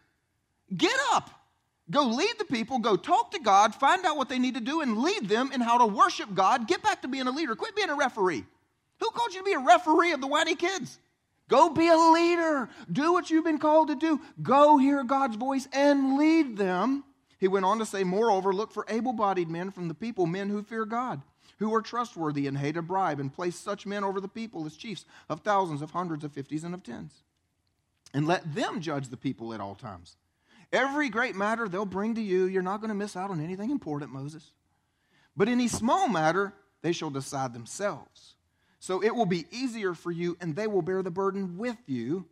[0.77, 1.31] Get up.
[1.91, 4.81] Go lead the people, go talk to God, find out what they need to do,
[4.81, 6.67] and lead them in how to worship God.
[6.67, 7.55] Get back to being a leader.
[7.55, 8.45] Quit being a referee.
[8.99, 10.99] Who called you to be a referee of the whitey kids?
[11.49, 12.69] Go be a leader.
[12.91, 14.21] Do what you've been called to do.
[14.43, 17.05] Go hear God's voice and lead them.
[17.39, 20.49] He went on to say, Moreover, look for able bodied men from the people, men
[20.49, 21.23] who fear God,
[21.59, 24.77] who are trustworthy and hate a bribe, and place such men over the people as
[24.77, 27.23] chiefs of thousands, of hundreds, of fifties, and of tens.
[28.13, 30.17] And let them judge the people at all times.
[30.73, 33.71] Every great matter they'll bring to you, you're not going to miss out on anything
[33.71, 34.53] important, Moses.
[35.37, 38.35] But any small matter, they shall decide themselves.
[38.79, 42.27] So it will be easier for you, and they will bear the burden with you.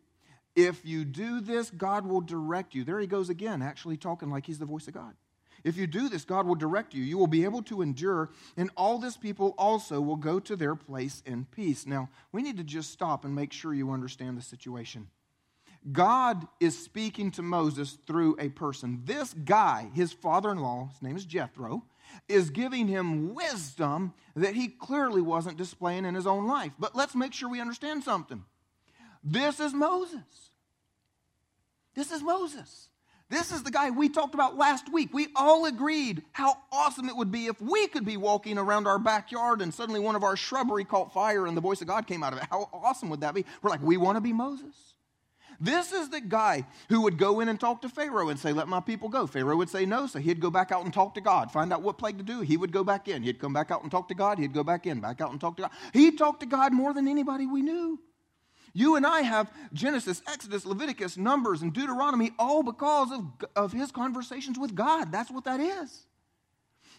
[0.55, 2.85] If you do this, God will direct you.
[2.85, 5.15] There he goes again, actually talking like he's the voice of God.
[5.65, 7.03] If you do this, God will direct you.
[7.03, 10.75] You will be able to endure, and all this people also will go to their
[10.75, 11.87] place in peace.
[11.87, 15.09] Now, we need to just stop and make sure you understand the situation.
[15.91, 19.03] God is speaking to Moses through a person.
[19.05, 21.85] This guy, his father in law, his name is Jethro,
[22.29, 26.73] is giving him wisdom that he clearly wasn't displaying in his own life.
[26.79, 28.45] But let's make sure we understand something.
[29.23, 30.51] This is Moses.
[31.95, 32.89] This is Moses.
[33.31, 35.13] This is the guy we talked about last week.
[35.13, 38.99] We all agreed how awesome it would be if we could be walking around our
[38.99, 42.23] backyard and suddenly one of our shrubbery caught fire and the voice of God came
[42.23, 42.47] out of it.
[42.51, 43.45] How awesome would that be?
[43.63, 44.95] We're like, we want to be Moses.
[45.61, 48.69] This is the guy who would go in and talk to Pharaoh and say, Let
[48.69, 49.27] my people go.
[49.27, 51.83] Pharaoh would say no, so he'd go back out and talk to God, find out
[51.83, 52.41] what plague to do.
[52.41, 53.23] He would go back in.
[53.23, 54.39] He'd come back out and talk to God.
[54.39, 55.71] He'd go back in, back out and talk to God.
[55.93, 58.01] He talked to God more than anybody we knew.
[58.75, 63.93] You and I have Genesis, Exodus, Leviticus, Numbers, and Deuteronomy all because of, of his
[63.93, 65.13] conversations with God.
[65.13, 66.07] That's what that is.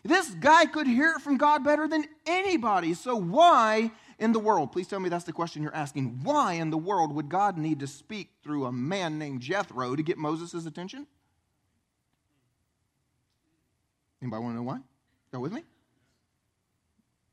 [0.02, 2.94] This guy could hear it from God better than anybody.
[2.94, 4.72] So, why in the world?
[4.72, 6.22] Please tell me that's the question you're asking.
[6.24, 10.04] Why in the world would God need to speak through a man named Jethro to
[10.04, 11.08] get Moses' attention?
[14.22, 14.80] Anybody want to know why?
[15.34, 15.64] Go with me?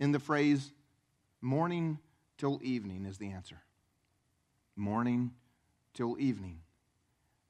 [0.00, 0.72] In the phrase,
[1.40, 1.98] morning
[2.38, 3.60] till evening is the answer
[4.82, 5.30] morning
[5.94, 6.58] till evening.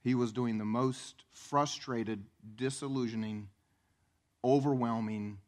[0.03, 3.49] He was doing the most frustrated, disillusioning,
[4.43, 5.39] overwhelming,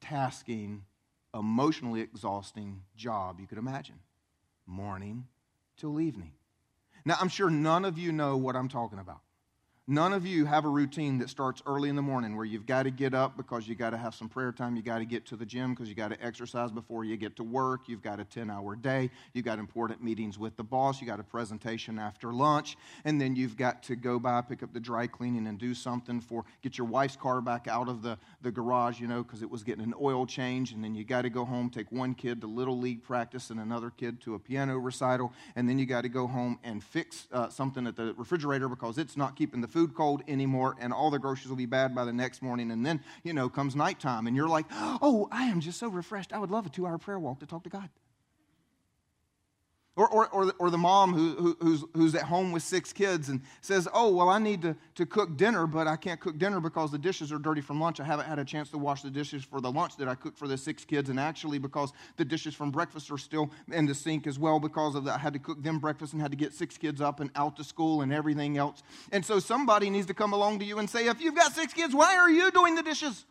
[0.00, 0.84] tasking,
[1.34, 4.00] emotionally exhausting job you could imagine.
[4.66, 5.26] Morning
[5.78, 6.32] till evening.
[7.06, 9.20] Now, I'm sure none of you know what I'm talking about.
[9.88, 12.82] None of you have a routine that starts early in the morning where you've got
[12.82, 14.74] to get up because you got to have some prayer time.
[14.74, 17.36] You got to get to the gym because you got to exercise before you get
[17.36, 17.82] to work.
[17.88, 19.12] You've got a 10 hour day.
[19.32, 21.00] You've got important meetings with the boss.
[21.00, 22.76] You got a presentation after lunch.
[23.04, 26.20] And then you've got to go by, pick up the dry cleaning, and do something
[26.20, 29.48] for get your wife's car back out of the, the garage, you know, because it
[29.48, 30.72] was getting an oil change.
[30.72, 33.60] And then you got to go home, take one kid to little league practice and
[33.60, 35.32] another kid to a piano recital.
[35.54, 38.98] And then you got to go home and fix uh, something at the refrigerator because
[38.98, 42.02] it's not keeping the food cold anymore, and all the groceries will be bad by
[42.06, 42.70] the next morning.
[42.70, 46.32] And then, you know, comes nighttime, and you're like, oh, I am just so refreshed.
[46.32, 47.90] I would love a two hour prayer walk to talk to God.
[49.96, 52.92] Or, or, or, the, or the mom who, who, who's, who's at home with six
[52.92, 56.36] kids and says, Oh, well, I need to, to cook dinner, but I can't cook
[56.38, 57.98] dinner because the dishes are dirty from lunch.
[57.98, 60.36] I haven't had a chance to wash the dishes for the lunch that I cooked
[60.36, 61.08] for the six kids.
[61.08, 64.96] And actually, because the dishes from breakfast are still in the sink as well, because
[64.96, 67.20] of that, I had to cook them breakfast and had to get six kids up
[67.20, 68.82] and out to school and everything else.
[69.12, 71.72] And so somebody needs to come along to you and say, If you've got six
[71.72, 73.24] kids, why are you doing the dishes?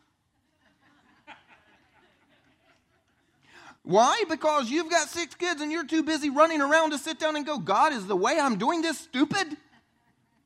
[3.86, 4.24] Why?
[4.28, 7.46] Because you've got six kids and you're too busy running around to sit down and
[7.46, 9.56] go, God, is the way I'm doing this stupid?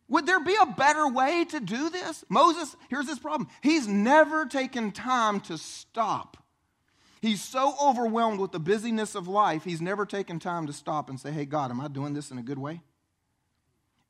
[0.08, 2.22] Would there be a better way to do this?
[2.28, 3.48] Moses, here's his problem.
[3.62, 6.36] He's never taken time to stop.
[7.22, 11.18] He's so overwhelmed with the busyness of life, he's never taken time to stop and
[11.18, 12.82] say, Hey, God, am I doing this in a good way?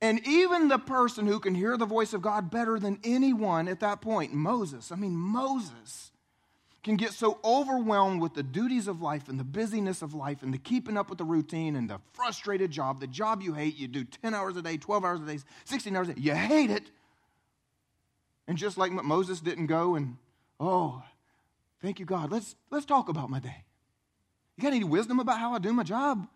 [0.00, 3.78] And even the person who can hear the voice of God better than anyone at
[3.78, 6.10] that point, Moses, I mean, Moses,
[6.82, 10.52] can get so overwhelmed with the duties of life and the busyness of life and
[10.52, 13.86] the keeping up with the routine and the frustrated job, the job you hate, you
[13.86, 16.70] do 10 hours a day, 12 hours a day, 16 hours a day, you hate
[16.70, 16.90] it.
[18.48, 20.16] And just like Moses didn't go and,
[20.58, 21.02] oh,
[21.82, 23.64] thank you, God, let's, let's talk about my day.
[24.56, 26.26] You got any wisdom about how I do my job?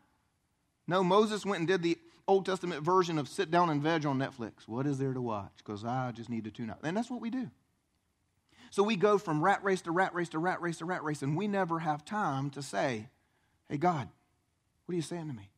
[0.87, 4.19] No, Moses went and did the Old Testament version of sit down and veg on
[4.19, 4.67] Netflix.
[4.67, 5.53] What is there to watch?
[5.59, 6.79] Because I just need to tune out.
[6.83, 7.51] And that's what we do.
[8.75, 11.23] So we go from rat race to rat race to rat race to rat race,
[11.23, 13.09] and we never have time to say,
[13.69, 14.09] Hey, God,
[14.85, 15.49] what are you saying to me?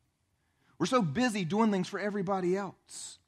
[0.78, 3.18] We're so busy doing things for everybody else.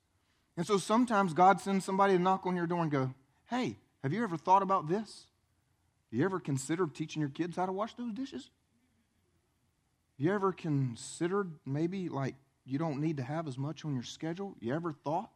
[0.59, 3.15] And so sometimes God sends somebody to knock on your door and go,
[3.47, 5.25] Hey, have you ever thought about this?
[6.11, 8.51] You ever considered teaching your kids how to wash those dishes?
[10.19, 12.35] You ever considered maybe like
[12.67, 14.55] you don't need to have as much on your schedule?
[14.61, 15.31] You ever thought?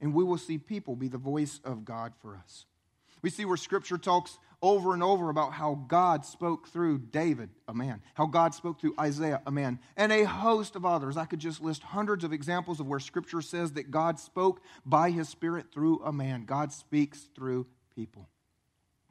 [0.00, 2.66] And we will see people be the voice of God for us.
[3.24, 7.72] We see where Scripture talks over and over about how God spoke through David, a
[7.72, 11.16] man, how God spoke through Isaiah, a man, and a host of others.
[11.16, 15.10] I could just list hundreds of examples of where Scripture says that God spoke by
[15.10, 16.44] His Spirit through a man.
[16.44, 18.28] God speaks through people,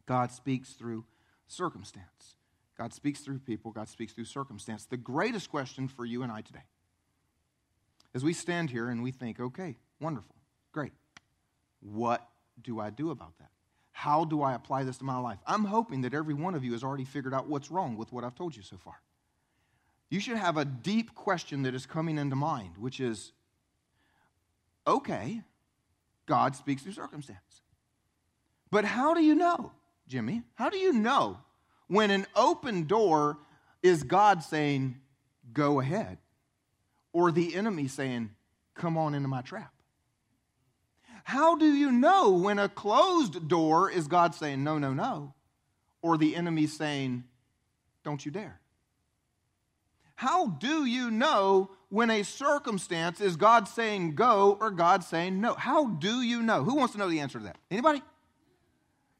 [0.06, 1.06] God speaks through
[1.48, 2.36] circumstance.
[2.78, 4.86] God speaks through people, God speaks through circumstance.
[4.86, 6.66] The greatest question for you and I today,
[8.14, 10.36] as we stand here and we think, okay, wonderful,
[10.72, 10.92] great,
[11.80, 12.30] what
[12.62, 13.50] do I do about that?
[14.04, 15.40] How do I apply this to my life?
[15.48, 18.26] I'm hoping that every one of you has already figured out what's wrong with what
[18.26, 18.96] I've told you so far.
[20.10, 23.32] You should have a deep question that is coming into mind, which is
[24.86, 25.44] okay,
[26.26, 27.62] God speaks through circumstance.
[28.70, 29.72] But how do you know,
[30.06, 30.44] Jimmy?
[30.56, 31.38] How do you know
[31.88, 33.38] when an open door
[33.82, 35.00] is God saying,
[35.54, 36.18] go ahead,
[37.14, 38.32] or the enemy saying,
[38.76, 39.73] come on into my trap?
[41.24, 45.34] How do you know when a closed door is God saying, no, no, no,
[46.02, 47.24] or the enemy saying,
[48.04, 48.60] don't you dare?
[50.16, 55.54] How do you know when a circumstance is God saying go or God saying no?
[55.54, 56.64] How do you know?
[56.64, 57.58] Who wants to know the answer to that?
[57.72, 58.02] Anybody?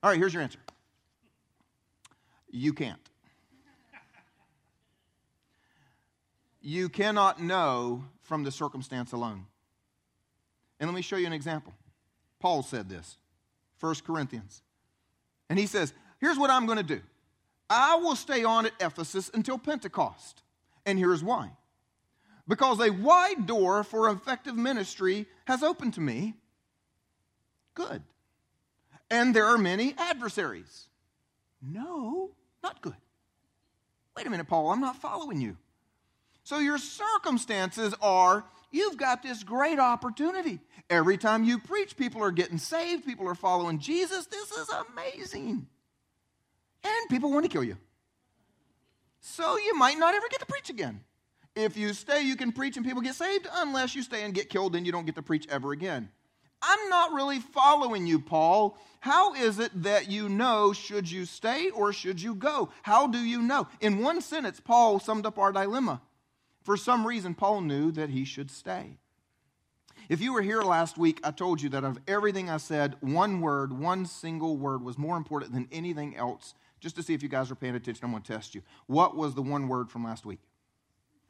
[0.02, 0.60] All right, here's your answer.
[2.52, 3.00] You can't.
[6.62, 9.46] You cannot know from the circumstance alone.
[10.80, 11.74] And let me show you an example.
[12.44, 13.16] Paul said this,
[13.80, 14.62] 1 Corinthians.
[15.50, 17.02] And he says, Here's what I'm going to do
[17.70, 20.44] I will stay on at Ephesus until Pentecost.
[20.86, 21.52] And here's why
[22.46, 26.34] because a wide door for effective ministry has opened to me.
[27.76, 28.04] Good.
[29.10, 30.90] And there are many adversaries.
[31.62, 32.98] No, not good.
[34.18, 35.56] Wait a minute, Paul, I'm not following you.
[36.44, 40.60] So your circumstances are you've got this great opportunity.
[40.90, 44.26] Every time you preach, people are getting saved, people are following Jesus.
[44.26, 45.68] This is amazing.
[46.84, 47.78] And people want to kill you.
[49.22, 51.02] So you might not ever get to preach again.
[51.56, 53.48] If you stay, you can preach and people get saved.
[53.54, 56.10] Unless you stay and get killed, then you don't get to preach ever again.
[56.62, 58.78] I'm not really following you, Paul.
[59.02, 62.70] How is it that you know should you stay or should you go?
[62.84, 63.68] How do you know?
[63.82, 66.02] In one sentence, Paul summed up our dilemma.
[66.64, 68.98] For some reason, Paul knew that he should stay.
[70.10, 73.42] If you were here last week, I told you that of everything I said, one
[73.42, 77.30] word, one single word was more important than anything else just to see if you
[77.30, 78.62] guys are paying attention, I'm going to test you.
[78.88, 80.40] What was the one word from last week?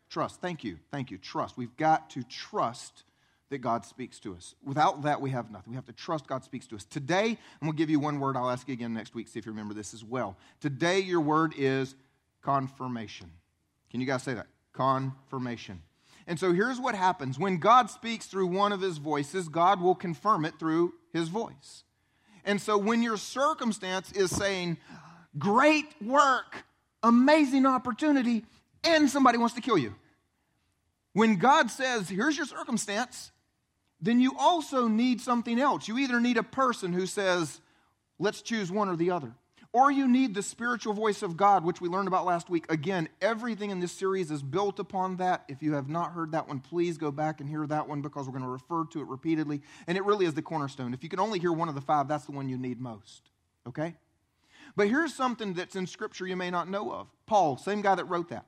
[0.10, 0.42] Trust.
[0.42, 0.80] Thank you.
[0.92, 1.20] Thank you.
[1.20, 1.58] Trust.
[1.58, 3.04] We've got to trust
[3.52, 4.56] that God speaks to us.
[4.64, 5.74] Without that, we have nothing.
[5.74, 6.86] We have to trust God speaks to us.
[6.86, 8.36] Today, I'm going to give you one word.
[8.36, 10.38] I'll ask you again next week, see if you remember this as well.
[10.60, 11.94] Today, your word is
[12.42, 13.30] confirmation.
[13.92, 14.48] Can you guys say that?
[14.74, 15.82] Confirmation.
[16.26, 19.96] And so here's what happens when God speaks through one of his voices, God will
[19.96, 21.84] confirm it through his voice.
[22.46, 24.78] And so when your circumstance is saying,
[25.38, 26.66] great work,
[27.02, 28.46] amazing opportunity,
[28.84, 29.96] and somebody wants to kill you.
[31.14, 33.32] When God says, here's your circumstance,
[34.02, 35.88] then you also need something else.
[35.88, 37.62] You either need a person who says,
[38.20, 39.34] let's choose one or the other,
[39.74, 42.72] or you need the spiritual voice of God, which we learned about last week.
[42.72, 45.44] Again, everything in this series is built upon that.
[45.48, 48.28] If you have not heard that one, please go back and hear that one because
[48.28, 49.62] we're going to refer to it repeatedly.
[49.88, 50.94] And it really is the cornerstone.
[50.94, 53.32] If you can only hear one of the five, that's the one you need most.
[53.68, 53.96] Okay?
[54.76, 57.08] But here's something that's in Scripture you may not know of.
[57.26, 58.46] Paul, same guy that wrote that.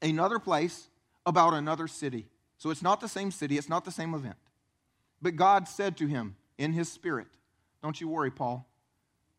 [0.00, 0.88] Another place
[1.26, 2.26] about another city.
[2.58, 4.36] So it's not the same city, it's not the same event.
[5.20, 7.26] But God said to him in his spirit,
[7.82, 8.68] Don't you worry, Paul.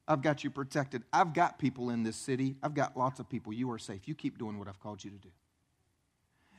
[0.07, 1.03] I've got you protected.
[1.11, 2.55] I've got people in this city.
[2.61, 3.53] I've got lots of people.
[3.53, 4.07] You are safe.
[4.07, 5.29] You keep doing what I've called you to do.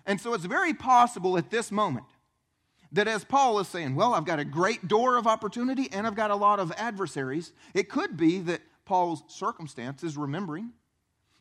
[0.04, 2.06] And so it's very possible at this moment
[2.92, 6.14] that as Paul is saying, Well, I've got a great door of opportunity and I've
[6.14, 10.70] got a lot of adversaries, it could be that Paul's circumstance is remembering.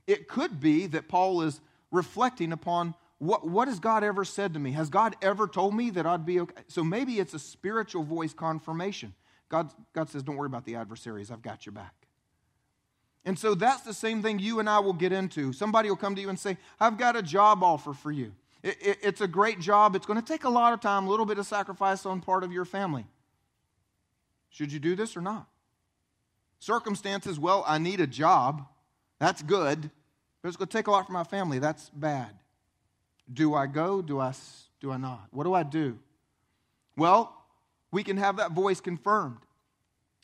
[0.08, 4.60] It could be that Paul is reflecting upon what, what has God ever said to
[4.60, 4.72] me?
[4.72, 6.64] Has God ever told me that I'd be okay?
[6.68, 9.14] So maybe it's a spiritual voice confirmation.
[9.50, 11.94] God, God says, Don't worry about the adversaries, I've got your back.
[13.26, 15.52] And so that's the same thing you and I will get into.
[15.52, 18.34] Somebody will come to you and say, I've got a job offer for you.
[18.62, 19.96] It, it, it's a great job.
[19.96, 22.44] It's going to take a lot of time, a little bit of sacrifice on part
[22.44, 23.06] of your family.
[24.50, 25.48] Should you do this or not?
[26.60, 28.66] Circumstances, well, I need a job.
[29.20, 29.90] That's good.
[30.42, 31.58] But it's going to take a lot for my family.
[31.58, 32.30] That's bad.
[33.32, 34.04] Do I go?
[34.04, 34.34] Do I,
[34.80, 35.28] do I not?
[35.32, 35.98] What do I do?
[36.96, 37.36] Well,
[37.96, 39.38] we can have that voice confirmed.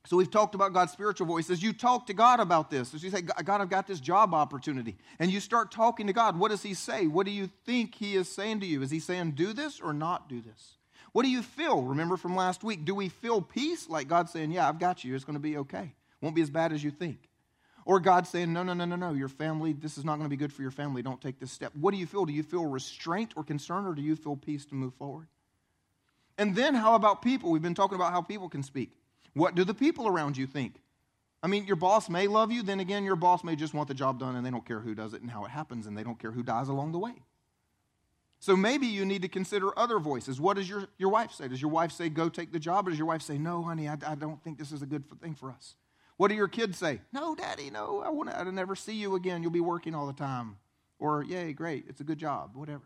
[0.05, 1.49] So we've talked about God's spiritual voice.
[1.49, 2.93] As You talk to God about this.
[2.93, 4.97] As you say, God, I've got this job opportunity.
[5.19, 6.37] And you start talking to God.
[6.37, 7.07] What does He say?
[7.07, 8.81] What do you think He is saying to you?
[8.81, 10.73] Is He saying, do this or not do this?
[11.13, 11.81] What do you feel?
[11.83, 13.87] Remember from last week, do we feel peace?
[13.87, 15.15] Like God saying, yeah, I've got you.
[15.15, 15.93] It's going to be okay.
[16.19, 17.29] Won't be as bad as you think.
[17.85, 20.29] Or God saying, no, no, no, no, no, your family, this is not going to
[20.29, 21.03] be good for your family.
[21.03, 21.71] Don't take this step.
[21.79, 22.25] What do you feel?
[22.25, 25.27] Do you feel restraint or concern, or do you feel peace to move forward?
[26.41, 27.51] And then how about people?
[27.51, 28.89] We've been talking about how people can speak.
[29.35, 30.81] What do the people around you think?
[31.43, 33.93] I mean, your boss may love you, then again, your boss may just want the
[33.93, 36.01] job done and they don't care who does it and how it happens, and they
[36.01, 37.13] don't care who dies along the way.
[38.39, 40.41] So maybe you need to consider other voices.
[40.41, 41.47] What does your, your wife say?
[41.47, 42.87] Does your wife say, go take the job?
[42.87, 45.03] Or does your wife say, no, honey, I, I don't think this is a good
[45.21, 45.75] thing for us?
[46.17, 47.01] What do your kids say?
[47.13, 49.43] No, daddy, no, I want to never see you again.
[49.43, 50.57] You'll be working all the time.
[50.97, 52.85] Or, yay, great, it's a good job, whatever.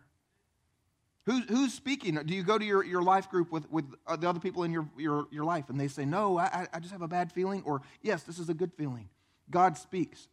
[1.26, 2.16] Who's, who's speaking?
[2.16, 4.72] Do you go to your, your life group with, with uh, the other people in
[4.72, 7.64] your, your, your life and they say, no, I, I just have a bad feeling?
[7.66, 9.10] Or, yes, this is a good feeling.
[9.50, 10.28] God speaks.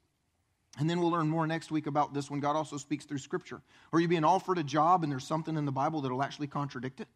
[0.79, 3.63] And then we'll learn more next week about this when God also speaks through Scripture.
[3.91, 7.01] Or you being offered a job and there's something in the Bible that'll actually contradict
[7.01, 7.09] it.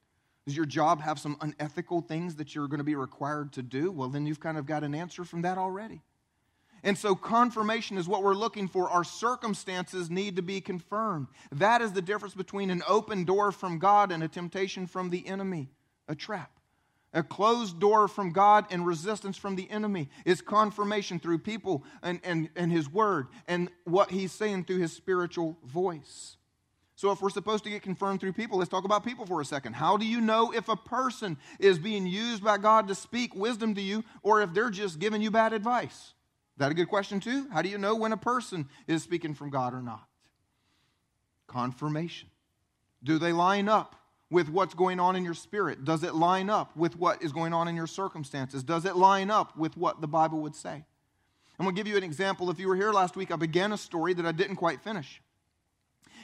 [0.47, 3.91] Does your job have some unethical things that you're going to be required to do?
[3.91, 6.03] Well, then you've kind of got an answer from that already.
[6.87, 8.89] And so, confirmation is what we're looking for.
[8.89, 11.26] Our circumstances need to be confirmed.
[11.51, 15.26] That is the difference between an open door from God and a temptation from the
[15.26, 15.68] enemy,
[16.07, 16.53] a trap.
[17.12, 22.20] A closed door from God and resistance from the enemy is confirmation through people and,
[22.22, 26.37] and, and His Word and what He's saying through His spiritual voice.
[26.95, 29.45] So, if we're supposed to get confirmed through people, let's talk about people for a
[29.45, 29.72] second.
[29.72, 33.74] How do you know if a person is being used by God to speak wisdom
[33.74, 36.12] to you or if they're just giving you bad advice?
[36.59, 37.49] That a good question, too?
[37.53, 40.07] How do you know when a person is speaking from God or not?
[41.47, 42.31] Confirmation.
[43.05, 43.95] Do they line up
[44.31, 45.85] with what's going on in your spirit?
[45.85, 48.65] Does it line up with what is going on in your circumstances?
[48.65, 50.85] Does it line up with what the Bible would say?
[51.59, 52.51] I'm going to give you an example.
[52.51, 55.23] If you were here last week, I began a story that I didn't quite finish.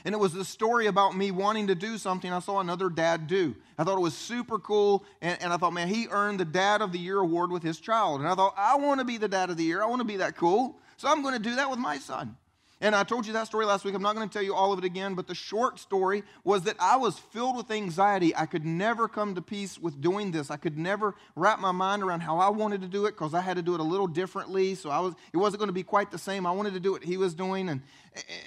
[0.05, 3.27] And it was the story about me wanting to do something I saw another dad
[3.27, 3.55] do.
[3.77, 5.05] I thought it was super cool.
[5.21, 7.79] And, and I thought, man, he earned the Dad of the Year award with his
[7.79, 8.19] child.
[8.19, 9.81] And I thought, I want to be the Dad of the Year.
[9.81, 10.77] I want to be that cool.
[10.97, 12.35] So I'm going to do that with my son.
[12.83, 13.95] And I told you that story last week.
[13.95, 16.63] I'm not going to tell you all of it again, but the short story was
[16.63, 18.35] that I was filled with anxiety.
[18.35, 20.51] I could never come to peace with doing this.
[20.51, 23.39] I could never wrap my mind around how I wanted to do it because I
[23.39, 24.75] had to do it a little differently.
[24.75, 26.45] So I was it wasn't going to be quite the same.
[26.45, 27.81] I wanted to do what he was doing and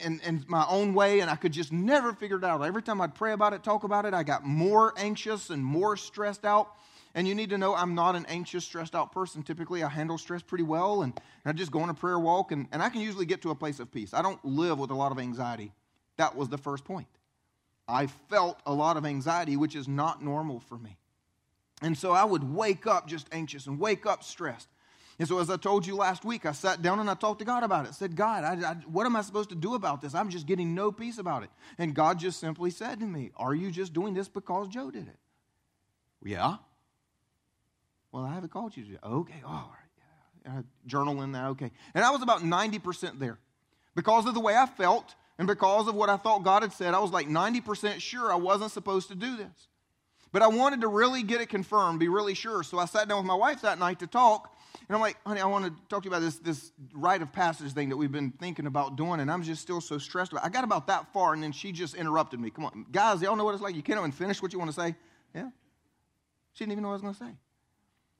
[0.04, 2.62] and, and my own way, and I could just never figure it out.
[2.62, 5.96] Every time I'd pray about it, talk about it, I got more anxious and more
[5.96, 6.72] stressed out.
[7.16, 9.42] And you need to know I'm not an anxious, stressed out person.
[9.42, 12.68] Typically, I handle stress pretty well, and, I just go on a prayer walk, and,
[12.72, 14.12] and I can usually get to a place of peace.
[14.12, 15.72] I don't live with a lot of anxiety.
[16.18, 17.06] That was the first point.
[17.88, 20.98] I felt a lot of anxiety, which is not normal for me.
[21.80, 24.68] And so I would wake up just anxious and wake up stressed.
[25.18, 27.46] And so, as I told you last week, I sat down and I talked to
[27.46, 27.90] God about it.
[27.90, 30.14] I said, God, I, I, what am I supposed to do about this?
[30.14, 31.50] I'm just getting no peace about it.
[31.78, 35.08] And God just simply said to me, Are you just doing this because Joe did
[35.08, 35.16] it?
[36.22, 36.56] Yeah.
[38.16, 39.06] Well, I haven't called you to.
[39.06, 40.46] Okay, all right.
[40.46, 40.62] Yeah.
[40.86, 41.70] Journal in that, okay.
[41.92, 43.38] And I was about 90% there.
[43.94, 46.94] Because of the way I felt and because of what I thought God had said,
[46.94, 49.68] I was like 90% sure I wasn't supposed to do this.
[50.32, 52.62] But I wanted to really get it confirmed, be really sure.
[52.62, 54.50] So I sat down with my wife that night to talk.
[54.88, 57.30] And I'm like, honey, I want to talk to you about this, this rite of
[57.34, 59.20] passage thing that we've been thinking about doing.
[59.20, 60.46] And I'm just still so stressed about it.
[60.46, 62.48] I got about that far, and then she just interrupted me.
[62.48, 63.76] Come on, guys, y'all know what it's like?
[63.76, 64.96] You can't even finish what you want to say?
[65.34, 65.50] Yeah?
[66.54, 67.38] She didn't even know what I was going to say.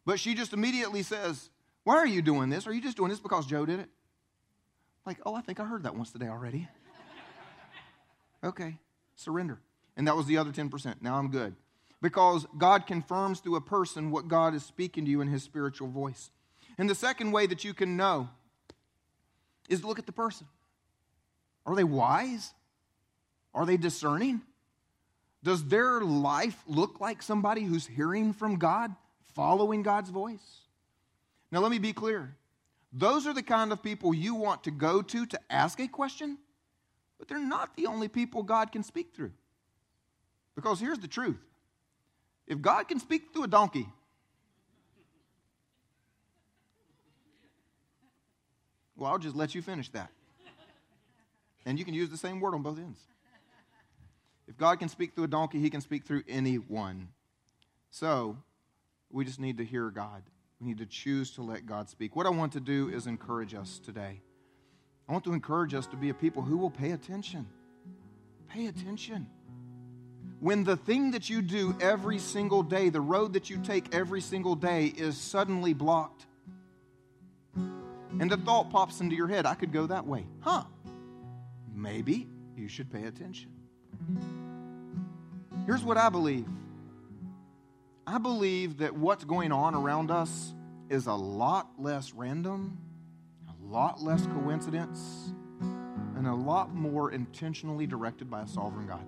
[0.07, 1.51] But she just immediately says,
[1.85, 2.67] Why are you doing this?
[2.67, 3.91] Are you just doing this because Joe did it?
[5.05, 6.69] Like, oh, I think I heard that once today already.
[8.45, 8.79] okay,
[9.17, 9.61] surrender.
[9.97, 10.97] And that was the other 10%.
[11.01, 11.55] Now I'm good.
[12.03, 15.89] Because God confirms through a person what God is speaking to you in his spiritual
[15.89, 16.31] voice.
[16.79, 18.29] And the second way that you can know
[19.69, 20.47] is to look at the person.
[21.65, 22.53] Are they wise?
[23.55, 24.43] Are they discerning?
[25.43, 28.95] Does their life look like somebody who's hearing from God?
[29.37, 30.63] Following God's voice.
[31.53, 32.35] Now, let me be clear.
[32.91, 36.39] Those are the kind of people you want to go to to ask a question,
[37.19, 39.33] but they're not the only people God can speak through.
[40.55, 41.39] Because here's the truth
[42.47, 43.87] if God can speak through a donkey,
[48.97, 50.11] well, I'll just let you finish that.
[51.67, 53.01] And you can use the same word on both ends.
[54.49, 57.09] If God can speak through a donkey, he can speak through anyone.
[57.91, 58.37] So,
[59.11, 60.23] we just need to hear God.
[60.61, 62.17] We need to choose to let God speak.
[62.17, 64.21] What I want to do is encourage us today.
[65.09, 67.47] I want to encourage us to be a people who will pay attention.
[68.49, 69.27] Pay attention.
[70.41, 74.21] When the thing that you do every single day, the road that you take every
[74.21, 76.27] single day is suddenly blocked,
[78.19, 80.27] and the thought pops into your head, I could go that way.
[80.41, 80.65] Huh?
[81.75, 83.51] Maybe you should pay attention.
[85.67, 86.47] Here's what I believe
[88.07, 90.55] I believe that what's going on around us
[90.89, 92.79] is a lot less random,
[93.49, 99.05] a lot less coincidence, and a lot more intentionally directed by a sovereign God.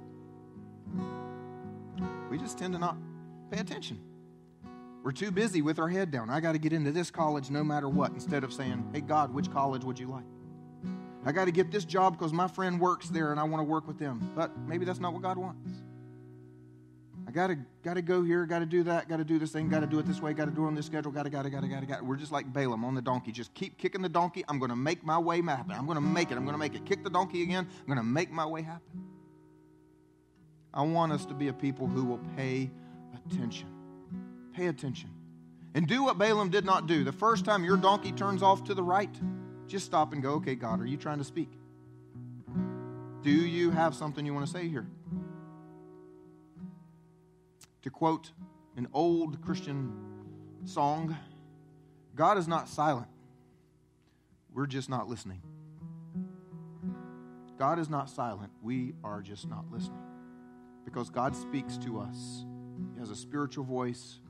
[2.28, 2.96] We just tend to not
[3.52, 4.00] pay attention.
[5.04, 6.28] We're too busy with our head down.
[6.28, 9.32] I got to get into this college no matter what, instead of saying, Hey, God,
[9.32, 10.24] which college would you like?
[11.24, 13.64] I got to get this job because my friend works there and I want to
[13.64, 14.32] work with them.
[14.34, 15.82] But maybe that's not what God wants.
[17.28, 20.06] I gotta gotta go here, gotta do that, gotta do this thing, gotta do it
[20.06, 22.02] this way, gotta do it on this schedule, gotta, gotta, gotta, gotta, gotta.
[22.02, 23.32] We're just like Balaam on the donkey.
[23.32, 24.46] Just keep kicking the donkey.
[24.48, 25.72] I'm gonna make my way happen.
[25.72, 26.38] I'm gonna make it.
[26.38, 26.86] I'm gonna make it.
[26.86, 27.68] Kick the donkey again.
[27.80, 29.04] I'm gonna make my way happen.
[30.72, 32.70] I want us to be a people who will pay
[33.26, 33.68] attention.
[34.54, 35.10] Pay attention.
[35.74, 37.04] And do what Balaam did not do.
[37.04, 39.14] The first time your donkey turns off to the right,
[39.66, 41.50] just stop and go, okay, God, are you trying to speak?
[43.22, 44.86] Do you have something you want to say here?
[47.82, 48.32] To quote
[48.76, 49.92] an old Christian
[50.64, 51.16] song,
[52.14, 53.08] God is not silent.
[54.52, 55.40] We're just not listening.
[57.58, 58.52] God is not silent.
[58.62, 60.02] We are just not listening.
[60.84, 62.44] Because God speaks to us.
[62.94, 64.20] He has a spiritual voice,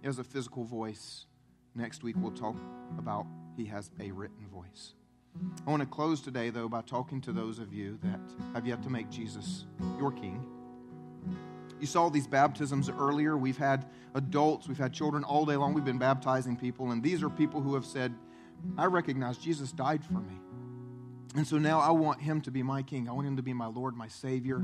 [0.00, 1.26] He has a physical voice.
[1.74, 2.56] Next week, we'll talk
[2.98, 3.26] about
[3.56, 4.94] He has a written voice.
[5.66, 8.20] I want to close today, though, by talking to those of you that
[8.54, 9.66] have yet to make Jesus
[9.98, 10.55] your King.
[11.80, 13.36] You saw these baptisms earlier.
[13.36, 15.74] We've had adults, we've had children all day long.
[15.74, 18.14] We've been baptizing people, and these are people who have said,
[18.78, 20.34] I recognize Jesus died for me.
[21.34, 23.08] And so now I want him to be my king.
[23.08, 24.62] I want him to be my Lord, my Savior.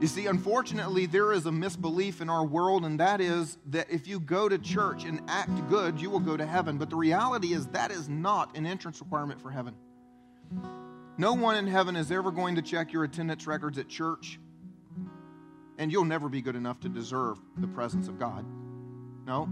[0.00, 4.08] You see, unfortunately, there is a misbelief in our world, and that is that if
[4.08, 6.78] you go to church and act good, you will go to heaven.
[6.78, 9.74] But the reality is that is not an entrance requirement for heaven.
[11.18, 14.40] No one in heaven is ever going to check your attendance records at church,
[15.80, 18.44] and you'll never be good enough to deserve the presence of God.
[19.26, 19.48] No,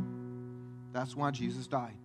[0.93, 1.97] that's why Jesus died.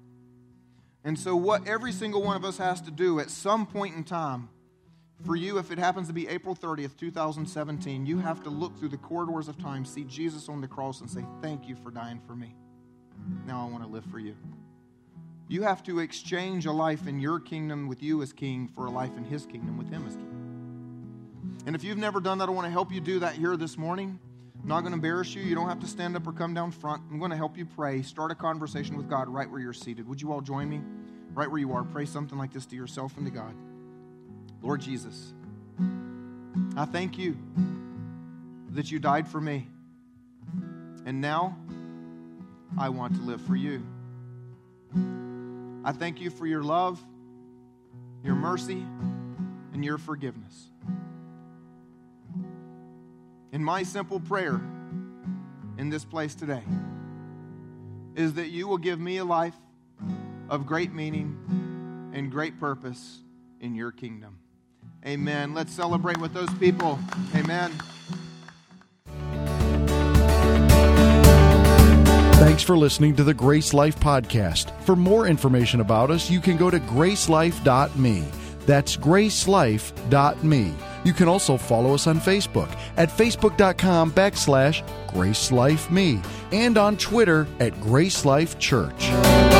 [1.03, 4.05] And so, what every single one of us has to do at some point in
[4.05, 4.47] time,
[5.25, 8.89] for you, if it happens to be April 30th, 2017, you have to look through
[8.89, 12.21] the corridors of time, see Jesus on the cross, and say, Thank you for dying
[12.25, 12.55] for me.
[13.45, 14.35] Now I want to live for you.
[15.49, 18.89] You have to exchange a life in your kingdom with you as king for a
[18.89, 20.32] life in his kingdom with him as king.
[21.65, 23.77] And if you've never done that, I want to help you do that here this
[23.77, 24.19] morning.
[24.61, 25.41] I'm not going to embarrass you.
[25.41, 27.01] You don't have to stand up or come down front.
[27.11, 28.01] I'm going to help you pray.
[28.01, 30.07] Start a conversation with God right where you're seated.
[30.07, 30.81] Would you all join me?
[31.33, 31.83] Right where you are.
[31.83, 33.53] Pray something like this to yourself and to God.
[34.61, 35.33] Lord Jesus,
[36.77, 37.37] I thank you
[38.69, 39.67] that you died for me.
[41.05, 41.57] And now
[42.77, 43.85] I want to live for you.
[45.83, 47.03] I thank you for your love,
[48.23, 48.85] your mercy,
[49.73, 50.69] and your forgiveness.
[53.53, 54.59] And my simple prayer
[55.77, 56.63] in this place today
[58.15, 59.53] is that you will give me a life
[60.49, 63.19] of great meaning and great purpose
[63.61, 64.39] in your kingdom.
[65.05, 65.53] Amen.
[65.53, 66.97] Let's celebrate with those people.
[67.35, 67.71] Amen.
[72.37, 74.71] Thanks for listening to the GraceLife Podcast.
[74.81, 78.25] For more information about us, you can go to gracelife.me.
[78.65, 80.73] That's gracelife.me.
[81.03, 87.73] You can also follow us on Facebook at facebook.com backslash gracelifeme and on Twitter at
[87.73, 89.52] GraceLife Church.